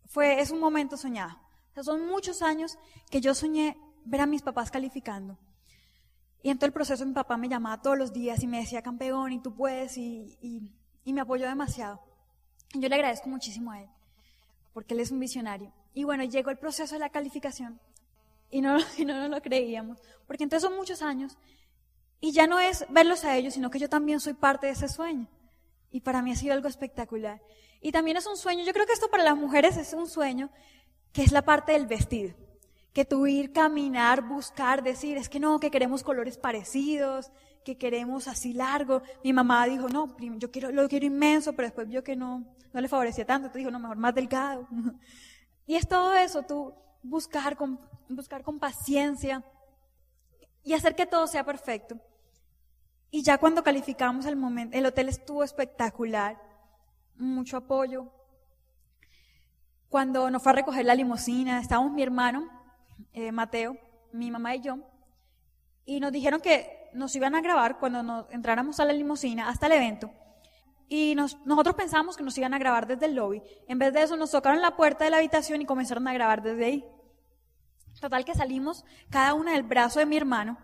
fue, 0.05 0.39
es 0.39 0.51
un 0.51 0.59
momento 0.59 0.97
soñado. 0.97 1.44
Son 1.83 2.07
muchos 2.07 2.41
años 2.41 2.77
que 3.09 3.21
yo 3.21 3.33
soñé 3.33 3.77
ver 4.05 4.21
a 4.21 4.25
mis 4.25 4.41
papás 4.41 4.71
calificando. 4.71 5.37
Y 6.41 6.49
en 6.51 6.57
todo 6.57 6.67
el 6.67 6.73
proceso 6.73 7.05
mi 7.05 7.13
papá 7.13 7.37
me 7.37 7.49
llamaba 7.49 7.81
todos 7.81 7.97
los 7.97 8.13
días 8.13 8.41
y 8.43 8.47
me 8.47 8.59
decía, 8.59 8.81
campeón, 8.81 9.31
y 9.33 9.39
tú 9.41 9.53
puedes, 9.55 9.97
y, 9.97 10.37
y- 10.41 10.71
y 11.03 11.13
me 11.13 11.21
apoyó 11.21 11.47
demasiado. 11.47 11.99
Y 12.73 12.79
yo 12.79 12.89
le 12.89 12.95
agradezco 12.95 13.29
muchísimo 13.29 13.71
a 13.71 13.81
él, 13.81 13.89
porque 14.73 14.93
él 14.93 14.99
es 14.99 15.11
un 15.11 15.19
visionario. 15.19 15.71
Y 15.93 16.03
bueno, 16.03 16.23
llegó 16.23 16.49
el 16.51 16.57
proceso 16.57 16.95
de 16.95 16.99
la 16.99 17.09
calificación 17.09 17.79
y 18.51 18.61
no, 18.61 18.77
y 18.97 19.05
no 19.05 19.15
nos 19.19 19.29
lo 19.29 19.41
creíamos, 19.41 19.97
porque 20.27 20.43
entonces 20.43 20.67
son 20.69 20.77
muchos 20.77 21.01
años 21.01 21.37
y 22.21 22.31
ya 22.31 22.47
no 22.47 22.59
es 22.59 22.85
verlos 22.89 23.23
a 23.25 23.35
ellos, 23.35 23.53
sino 23.55 23.69
que 23.69 23.79
yo 23.79 23.89
también 23.89 24.19
soy 24.19 24.33
parte 24.33 24.67
de 24.67 24.73
ese 24.73 24.87
sueño. 24.87 25.27
Y 25.91 26.01
para 26.01 26.21
mí 26.21 26.31
ha 26.31 26.35
sido 26.35 26.53
algo 26.53 26.67
espectacular. 26.67 27.41
Y 27.81 27.91
también 27.91 28.17
es 28.17 28.25
un 28.27 28.35
sueño, 28.37 28.63
yo 28.65 28.73
creo 28.73 28.85
que 28.85 28.93
esto 28.93 29.09
para 29.09 29.23
las 29.23 29.37
mujeres 29.37 29.77
es 29.77 29.93
un 29.93 30.07
sueño, 30.07 30.49
que 31.15 31.23
es 31.23 31.31
la 31.31 31.43
parte 31.43 31.71
del 31.71 31.87
vestido. 31.87 32.35
Que 32.91 33.05
tú 33.05 33.25
ir, 33.25 33.53
caminar, 33.53 34.21
buscar, 34.21 34.83
decir, 34.83 35.15
es 35.15 35.29
que 35.29 35.39
no, 35.39 35.61
que 35.61 35.71
queremos 35.71 36.03
colores 36.03 36.37
parecidos, 36.37 37.31
que 37.63 37.77
queremos 37.77 38.27
así 38.27 38.51
largo. 38.51 39.01
Mi 39.23 39.31
mamá 39.31 39.65
dijo, 39.65 39.87
no, 39.87 40.13
yo 40.37 40.51
quiero, 40.51 40.73
lo 40.73 40.89
quiero 40.89 41.05
inmenso, 41.05 41.53
pero 41.53 41.67
después 41.67 41.87
vio 41.87 42.03
que 42.03 42.17
no, 42.17 42.43
no 42.73 42.81
le 42.81 42.89
favorecía 42.89 43.25
tanto, 43.25 43.45
entonces 43.45 43.59
dijo, 43.59 43.71
no, 43.71 43.79
mejor 43.79 43.95
más 43.95 44.13
delgado. 44.13 44.67
y 45.65 45.75
es 45.75 45.87
todo 45.87 46.13
eso, 46.15 46.43
tú 46.43 46.73
buscar 47.01 47.55
con, 47.55 47.79
buscar 48.09 48.43
con 48.43 48.59
paciencia 48.59 49.41
y 50.65 50.73
hacer 50.73 50.95
que 50.95 51.05
todo 51.05 51.27
sea 51.27 51.45
perfecto. 51.45 51.97
Y 53.09 53.23
ya 53.23 53.37
cuando 53.37 53.63
calificamos 53.63 54.25
el 54.25 54.35
momento, 54.35 54.77
el 54.77 54.85
hotel 54.85 55.07
estuvo 55.07 55.45
espectacular, 55.45 56.41
mucho 57.15 57.55
apoyo. 57.55 58.11
Cuando 59.89 60.29
nos 60.29 60.41
fue 60.41 60.51
a 60.51 60.55
recoger 60.55 60.85
la 60.85 60.95
limusina, 60.95 61.59
estábamos 61.59 61.91
mi 61.93 62.03
hermano, 62.03 62.49
eh, 63.13 63.31
Mateo, 63.31 63.77
mi 64.11 64.31
mamá 64.31 64.55
y 64.55 64.61
yo, 64.61 64.77
y 65.85 65.99
nos 65.99 66.11
dijeron 66.11 66.41
que 66.41 66.89
nos 66.93 67.15
iban 67.15 67.35
a 67.35 67.41
grabar 67.41 67.77
cuando 67.79 68.01
nos 68.03 68.25
entráramos 68.31 68.79
a 68.79 68.85
la 68.85 68.93
limusina 68.93 69.49
hasta 69.49 69.67
el 69.67 69.73
evento. 69.73 70.11
Y 70.87 71.13
nos- 71.15 71.37
nosotros 71.45 71.75
pensamos 71.75 72.15
que 72.15 72.23
nos 72.23 72.37
iban 72.37 72.53
a 72.53 72.57
grabar 72.59 72.87
desde 72.87 73.05
el 73.07 73.15
lobby. 73.15 73.41
En 73.67 73.79
vez 73.79 73.91
de 73.93 74.03
eso, 74.03 74.15
nos 74.17 74.31
tocaron 74.31 74.61
la 74.61 74.75
puerta 74.75 75.03
de 75.03 75.09
la 75.11 75.17
habitación 75.17 75.61
y 75.61 75.65
comenzaron 75.65 76.07
a 76.07 76.13
grabar 76.13 76.41
desde 76.41 76.65
ahí. 76.65 76.85
Total 77.99 78.23
que 78.25 78.35
salimos 78.35 78.85
cada 79.09 79.33
una 79.33 79.53
del 79.53 79.63
brazo 79.63 79.99
de 79.99 80.05
mi 80.05 80.15
hermano, 80.17 80.57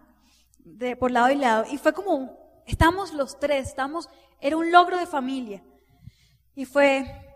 de, 0.59 0.95
por 0.95 1.11
lado 1.11 1.31
y 1.31 1.35
lado, 1.35 1.65
y 1.71 1.77
fue 1.77 1.93
como, 1.93 2.37
estamos 2.67 3.13
los 3.13 3.39
tres, 3.39 3.67
estamos, 3.69 4.09
era 4.39 4.57
un 4.57 4.71
logro 4.71 4.97
de 4.97 5.05
familia. 5.07 5.63
Y 6.55 6.65
fue, 6.65 7.30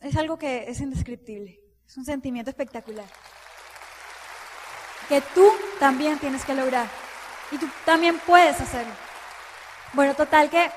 es 0.00 0.16
algo 0.16 0.38
que 0.38 0.70
es 0.70 0.80
indescriptible, 0.80 1.60
es 1.86 1.96
un 1.96 2.04
sentimiento 2.04 2.50
espectacular. 2.50 3.06
Que 5.08 5.20
tú 5.34 5.46
también 5.78 6.18
tienes 6.18 6.44
que 6.44 6.54
lograr, 6.54 6.86
y 7.50 7.58
tú 7.58 7.66
también 7.84 8.18
puedes 8.26 8.60
hacerlo. 8.60 8.92
Bueno, 9.92 10.14
total 10.14 10.48
que 10.48 10.70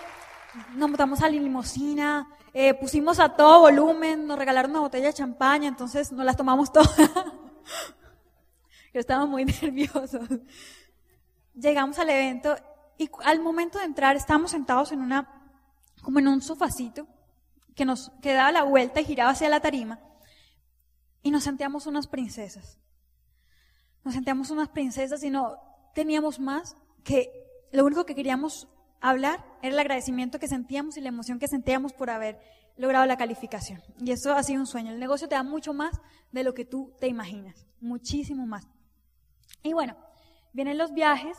nos 0.73 0.89
montamos 0.89 1.21
a 1.21 1.29
la 1.29 1.39
limusina, 1.39 2.27
eh, 2.53 2.73
pusimos 2.73 3.19
a 3.19 3.29
todo 3.29 3.61
volumen, 3.61 4.27
nos 4.27 4.37
regalaron 4.37 4.71
una 4.71 4.81
botella 4.81 5.07
de 5.07 5.13
champaña, 5.13 5.67
entonces 5.67 6.11
nos 6.11 6.25
las 6.25 6.35
tomamos 6.35 6.71
todas. 6.71 6.95
Yo 8.93 8.99
estaba 8.99 9.25
muy 9.25 9.45
nerviosos. 9.61 10.27
Llegamos 11.53 11.99
al 11.99 12.09
evento 12.09 12.55
y 12.97 13.09
al 13.23 13.39
momento 13.39 13.79
de 13.79 13.85
entrar 13.85 14.15
estábamos 14.15 14.51
sentados 14.51 14.91
en 14.91 15.01
una, 15.01 15.51
como 16.01 16.19
en 16.19 16.27
un 16.27 16.41
sofacito 16.41 17.07
que 17.75 17.85
nos 17.85 18.11
que 18.21 18.33
daba 18.33 18.51
la 18.51 18.63
vuelta 18.63 19.01
y 19.01 19.05
giraba 19.05 19.31
hacia 19.31 19.49
la 19.49 19.59
tarima 19.59 19.99
y 21.21 21.31
nos 21.31 21.43
sentíamos 21.43 21.87
unas 21.87 22.07
princesas. 22.07 22.79
Nos 24.03 24.13
sentíamos 24.13 24.51
unas 24.51 24.69
princesas 24.69 25.23
y 25.23 25.29
no 25.29 25.57
teníamos 25.95 26.39
más 26.39 26.77
que 27.03 27.31
lo 27.71 27.83
único 27.83 28.05
que 28.05 28.13
queríamos 28.13 28.67
hablar 29.01 29.43
era 29.61 29.73
el 29.73 29.79
agradecimiento 29.79 30.39
que 30.39 30.47
sentíamos 30.47 30.97
y 30.97 31.01
la 31.01 31.09
emoción 31.09 31.39
que 31.39 31.47
sentíamos 31.47 31.93
por 31.93 32.09
haber 32.09 32.39
logrado 32.77 33.05
la 33.05 33.17
calificación. 33.17 33.81
Y 33.99 34.11
eso 34.11 34.33
ha 34.33 34.43
sido 34.43 34.59
un 34.59 34.67
sueño. 34.67 34.91
El 34.91 34.99
negocio 34.99 35.27
te 35.27 35.35
da 35.35 35.43
mucho 35.43 35.73
más 35.73 35.99
de 36.31 36.43
lo 36.43 36.53
que 36.53 36.65
tú 36.65 36.93
te 36.99 37.07
imaginas, 37.07 37.65
muchísimo 37.81 38.45
más. 38.45 38.67
Y 39.63 39.73
bueno, 39.73 39.97
vienen 40.53 40.77
los 40.77 40.93
viajes 40.93 41.37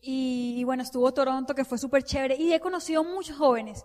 y, 0.00 0.54
y 0.58 0.64
bueno, 0.64 0.82
estuvo 0.82 1.12
Toronto 1.14 1.54
que 1.54 1.64
fue 1.64 1.78
súper 1.78 2.04
chévere 2.04 2.36
y 2.36 2.52
he 2.52 2.60
conocido 2.60 3.04
muchos 3.04 3.36
jóvenes. 3.36 3.84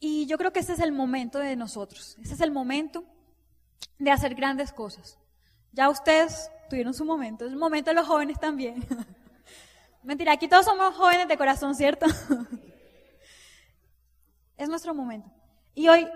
Y 0.00 0.26
yo 0.26 0.38
creo 0.38 0.52
que 0.52 0.60
ese 0.60 0.74
es 0.74 0.80
el 0.80 0.92
momento 0.92 1.38
de 1.38 1.56
nosotros, 1.56 2.16
ese 2.22 2.34
es 2.34 2.40
el 2.40 2.50
momento 2.50 3.04
de 3.98 4.10
hacer 4.10 4.34
grandes 4.34 4.72
cosas. 4.72 5.18
Ya 5.72 5.88
ustedes 5.88 6.50
tuvieron 6.70 6.94
su 6.94 7.04
momento, 7.04 7.44
es 7.44 7.52
el 7.52 7.58
momento 7.58 7.90
de 7.90 7.94
los 7.94 8.06
jóvenes 8.06 8.38
también. 8.38 8.86
Mentira, 10.02 10.32
aquí 10.32 10.48
todos 10.48 10.64
somos 10.64 10.94
jóvenes 10.94 11.28
de 11.28 11.36
corazón, 11.36 11.74
¿cierto? 11.74 12.06
es 14.56 14.68
nuestro 14.68 14.94
momento. 14.94 15.30
Y 15.74 15.88
hoy 15.88 16.08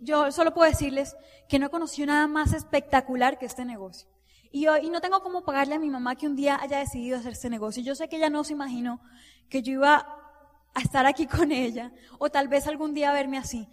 yo 0.00 0.32
solo 0.32 0.54
puedo 0.54 0.70
decirles 0.70 1.16
que 1.48 1.58
no 1.58 1.66
he 1.66 1.70
conocido 1.70 2.06
nada 2.06 2.26
más 2.26 2.52
espectacular 2.52 3.38
que 3.38 3.46
este 3.46 3.64
negocio. 3.64 4.08
Y 4.50 4.66
hoy 4.66 4.88
no 4.88 5.00
tengo 5.00 5.22
cómo 5.22 5.44
pagarle 5.44 5.74
a 5.74 5.78
mi 5.78 5.90
mamá 5.90 6.16
que 6.16 6.26
un 6.26 6.36
día 6.36 6.58
haya 6.60 6.78
decidido 6.78 7.18
hacer 7.18 7.32
este 7.32 7.50
negocio. 7.50 7.82
Yo 7.82 7.94
sé 7.94 8.08
que 8.08 8.16
ella 8.16 8.30
no 8.30 8.44
se 8.44 8.54
imaginó 8.54 9.00
que 9.48 9.62
yo 9.62 9.72
iba 9.72 10.17
a 10.78 10.82
estar 10.82 11.06
aquí 11.06 11.26
con 11.26 11.52
ella 11.52 11.92
o 12.18 12.30
tal 12.30 12.48
vez 12.48 12.66
algún 12.66 12.94
día 12.94 13.12
verme 13.12 13.38
así. 13.38 13.68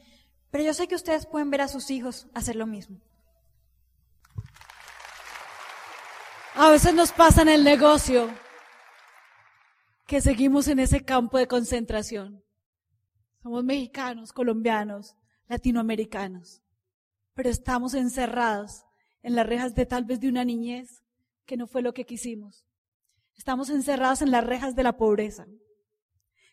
Pero 0.51 0.63
yo 0.63 0.73
sé 0.73 0.87
que 0.87 0.95
ustedes 0.95 1.25
pueden 1.25 1.49
ver 1.49 1.61
a 1.61 1.67
sus 1.67 1.89
hijos 1.91 2.27
hacer 2.33 2.55
lo 2.55 2.65
mismo. 2.65 2.99
A 6.55 6.69
veces 6.69 6.93
nos 6.93 7.11
pasa 7.11 7.41
en 7.41 7.49
el 7.49 7.63
negocio 7.63 8.29
que 10.07 10.21
seguimos 10.21 10.67
en 10.67 10.79
ese 10.79 11.03
campo 11.03 11.37
de 11.37 11.47
concentración. 11.47 12.43
Somos 13.43 13.63
mexicanos, 13.63 14.31
colombianos, 14.31 15.15
latinoamericanos, 15.47 16.61
pero 17.33 17.49
estamos 17.49 17.93
encerrados 17.93 18.85
en 19.21 19.35
las 19.35 19.45
rejas 19.45 19.75
de 19.75 19.85
tal 19.85 20.05
vez 20.05 20.19
de 20.19 20.29
una 20.29 20.45
niñez 20.45 21.03
que 21.45 21.57
no 21.57 21.67
fue 21.67 21.81
lo 21.81 21.93
que 21.93 22.05
quisimos. 22.05 22.65
Estamos 23.37 23.69
encerrados 23.69 24.21
en 24.21 24.31
las 24.31 24.45
rejas 24.45 24.75
de 24.75 24.83
la 24.83 24.97
pobreza. 24.97 25.45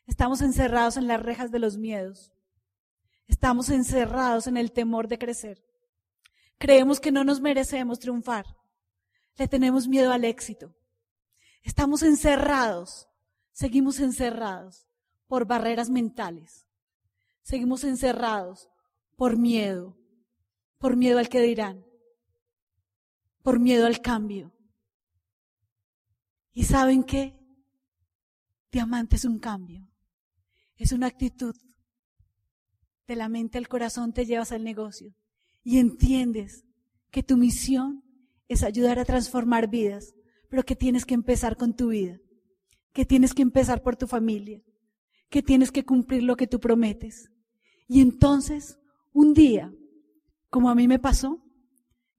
Estamos 0.07 0.43
encerrados 0.43 0.97
en 0.97 1.07
las 1.07 1.23
rejas 1.23 1.51
de 1.51 1.59
los 1.59 1.79
miedos. 1.79 2.33
Estamos 3.27 3.71
encerrados 3.71 4.47
en 4.47 4.57
el 4.57 4.73
temor 4.73 5.09
de 5.09 5.19
crecer. 5.19 5.65
Creemos 6.59 7.01
que 7.01 7.13
no 7.13 7.25
nos 7.25 7.41
merecemos 7.41 7.99
triunfar. 7.99 8.47
Le 9.37 9.49
tenemos 9.49 9.89
miedo 9.89 10.13
al 10.13 10.25
éxito. 10.25 10.75
Estamos 11.63 12.03
encerrados, 12.03 13.09
seguimos 13.53 14.01
encerrados 14.01 14.89
por 15.27 15.47
barreras 15.47 15.89
mentales. 15.89 16.67
Seguimos 17.43 17.85
encerrados 17.85 18.69
por 19.17 19.37
miedo, 19.37 19.97
por 20.79 20.97
miedo 20.97 21.19
al 21.19 21.29
que 21.29 21.41
dirán, 21.41 21.85
por 23.43 23.61
miedo 23.61 23.87
al 23.87 24.01
cambio. 24.01 24.53
¿Y 26.53 26.65
saben 26.65 27.05
qué? 27.05 27.39
Diamante 28.71 29.17
es 29.17 29.25
un 29.25 29.39
cambio, 29.39 29.89
es 30.77 30.93
una 30.93 31.07
actitud, 31.07 31.55
de 33.07 33.17
la 33.17 33.29
mente 33.29 33.59
al 33.59 33.69
corazón 33.69 34.13
te 34.13 34.25
llevas 34.25 34.53
al 34.53 34.65
negocio 34.65 35.15
y 35.63 35.79
entiendes 35.79 36.65
que 37.11 37.23
tu 37.23 37.37
misión 37.37 38.03
es 38.49 38.63
ayudar 38.63 38.99
a 38.99 39.05
transformar 39.05 39.69
vidas, 39.69 40.15
pero 40.49 40.63
que 40.63 40.77
tienes 40.77 41.05
que 41.05 41.15
empezar 41.15 41.57
con 41.57 41.75
tu 41.75 41.89
vida, 41.89 42.19
que 42.93 43.05
tienes 43.05 43.35
que 43.35 43.43
empezar 43.43 43.83
por 43.83 43.97
tu 43.97 44.07
familia, 44.07 44.63
que 45.29 45.43
tienes 45.43 45.73
que 45.73 45.85
cumplir 45.85 46.23
lo 46.23 46.37
que 46.37 46.47
tú 46.47 46.61
prometes. 46.61 47.31
Y 47.89 48.01
entonces, 48.01 48.79
un 49.13 49.35
día, 49.35 49.73
como 50.51 50.71
a 50.71 50.75
mí 50.75 50.89
me 50.89 50.99
pasó, 50.99 51.43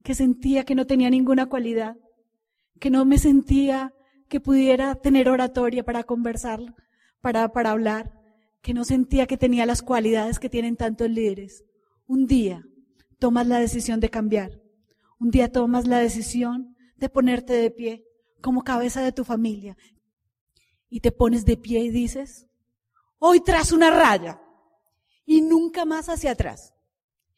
que 0.03 0.15
sentía 0.15 0.65
que 0.65 0.75
no 0.75 0.85
tenía 0.85 1.09
ninguna 1.09 1.47
cualidad, 1.47 1.95
que 2.79 2.89
no 2.89 3.05
me 3.05 3.17
sentía 3.17 3.93
que 4.27 4.39
pudiera 4.39 4.95
tener 4.95 5.29
oratoria 5.29 5.83
para 5.83 6.03
conversar, 6.03 6.59
para, 7.21 7.49
para 7.49 7.71
hablar, 7.71 8.22
que 8.63 8.73
no 8.73 8.85
sentía 8.85 9.27
que 9.27 9.37
tenía 9.37 9.65
las 9.65 9.81
cualidades 9.81 10.39
que 10.39 10.49
tienen 10.49 10.77
tantos 10.77 11.09
líderes. 11.09 11.65
Un 12.07 12.25
día 12.25 12.65
tomas 13.19 13.45
la 13.45 13.59
decisión 13.59 13.99
de 13.99 14.09
cambiar. 14.09 14.61
Un 15.19 15.31
día 15.31 15.51
tomas 15.51 15.85
la 15.85 15.99
decisión 15.99 16.73
de 16.95 17.09
ponerte 17.09 17.51
de 17.53 17.69
pie 17.69 18.05
como 18.41 18.63
cabeza 18.63 19.01
de 19.01 19.11
tu 19.11 19.25
familia. 19.25 19.75
Y 20.89 21.01
te 21.01 21.11
pones 21.11 21.43
de 21.43 21.57
pie 21.57 21.81
y 21.81 21.89
dices, 21.89 22.47
hoy 23.19 23.41
tras 23.41 23.73
una 23.73 23.89
raya 23.91 24.41
y 25.25 25.41
nunca 25.41 25.83
más 25.83 26.07
hacia 26.07 26.31
atrás. 26.31 26.73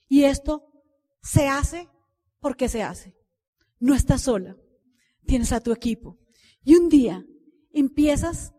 Y 0.07 0.25
esto 0.25 0.71
se 1.23 1.47
hace 1.47 1.89
porque 2.39 2.69
se 2.69 2.83
hace. 2.83 3.15
No 3.79 3.95
estás 3.95 4.21
sola, 4.21 4.57
tienes 5.25 5.51
a 5.53 5.59
tu 5.59 5.71
equipo. 5.71 6.19
Y 6.63 6.75
un 6.75 6.87
día 6.87 7.25
empiezas 7.71 8.53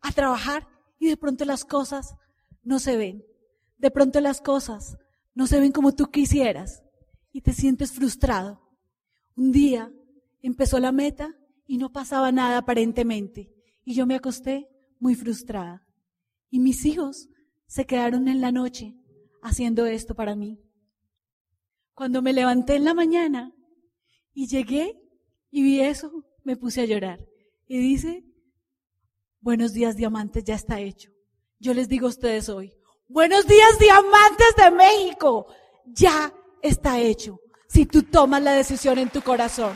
a 0.00 0.12
trabajar 0.12 0.73
y 1.04 1.08
de 1.08 1.16
pronto 1.18 1.44
las 1.44 1.66
cosas 1.66 2.14
no 2.62 2.78
se 2.78 2.96
ven. 2.96 3.26
De 3.76 3.90
pronto 3.90 4.20
las 4.22 4.40
cosas 4.40 4.96
no 5.34 5.46
se 5.46 5.60
ven 5.60 5.70
como 5.70 5.94
tú 5.94 6.06
quisieras 6.06 6.82
y 7.30 7.42
te 7.42 7.52
sientes 7.52 7.92
frustrado. 7.92 8.62
Un 9.36 9.52
día 9.52 9.92
empezó 10.40 10.78
la 10.80 10.92
meta 10.92 11.34
y 11.66 11.76
no 11.76 11.92
pasaba 11.92 12.32
nada 12.32 12.58
aparentemente 12.58 13.52
y 13.84 13.94
yo 13.94 14.06
me 14.06 14.14
acosté 14.14 14.70
muy 14.98 15.14
frustrada. 15.14 15.86
Y 16.48 16.58
mis 16.58 16.86
hijos 16.86 17.28
se 17.66 17.84
quedaron 17.84 18.26
en 18.28 18.40
la 18.40 18.50
noche 18.50 18.94
haciendo 19.42 19.84
esto 19.84 20.14
para 20.14 20.34
mí. 20.34 20.58
Cuando 21.92 22.22
me 22.22 22.32
levanté 22.32 22.76
en 22.76 22.84
la 22.84 22.94
mañana 22.94 23.52
y 24.32 24.46
llegué 24.46 24.98
y 25.50 25.62
vi 25.62 25.80
eso, 25.80 26.24
me 26.44 26.56
puse 26.56 26.80
a 26.80 26.86
llorar. 26.86 27.26
Y 27.66 27.76
dice, 27.76 28.24
buenos 29.44 29.74
días 29.74 29.94
diamantes, 29.94 30.42
ya 30.42 30.54
está 30.54 30.80
hecho. 30.80 31.10
Yo 31.60 31.74
les 31.74 31.86
digo 31.86 32.06
a 32.06 32.10
ustedes 32.10 32.48
hoy, 32.48 32.74
buenos 33.06 33.46
días 33.46 33.78
diamantes 33.78 34.56
de 34.56 34.70
México, 34.70 35.46
ya 35.84 36.32
está 36.62 36.98
hecho. 36.98 37.38
Si 37.68 37.84
tú 37.84 38.04
tomas 38.04 38.42
la 38.42 38.52
decisión 38.52 38.98
en 38.98 39.10
tu 39.10 39.20
corazón, 39.20 39.74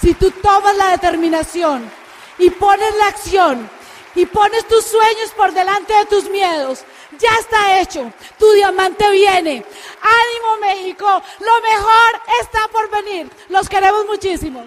si 0.00 0.14
tú 0.14 0.32
tomas 0.42 0.76
la 0.76 0.90
determinación 0.90 1.88
y 2.36 2.50
pones 2.50 2.92
la 2.98 3.06
acción 3.06 3.70
y 4.16 4.26
pones 4.26 4.66
tus 4.66 4.86
sueños 4.86 5.30
por 5.36 5.54
delante 5.54 5.94
de 5.94 6.06
tus 6.06 6.28
miedos, 6.28 6.84
ya 7.20 7.30
está 7.38 7.80
hecho. 7.80 8.12
Tu 8.40 8.50
diamante 8.54 9.08
viene. 9.12 9.64
Ánimo 10.02 10.56
México, 10.60 11.06
lo 11.06 11.60
mejor 11.60 12.22
está 12.42 12.66
por 12.72 12.90
venir. 12.90 13.30
Los 13.50 13.68
queremos 13.68 14.04
muchísimo. 14.06 14.66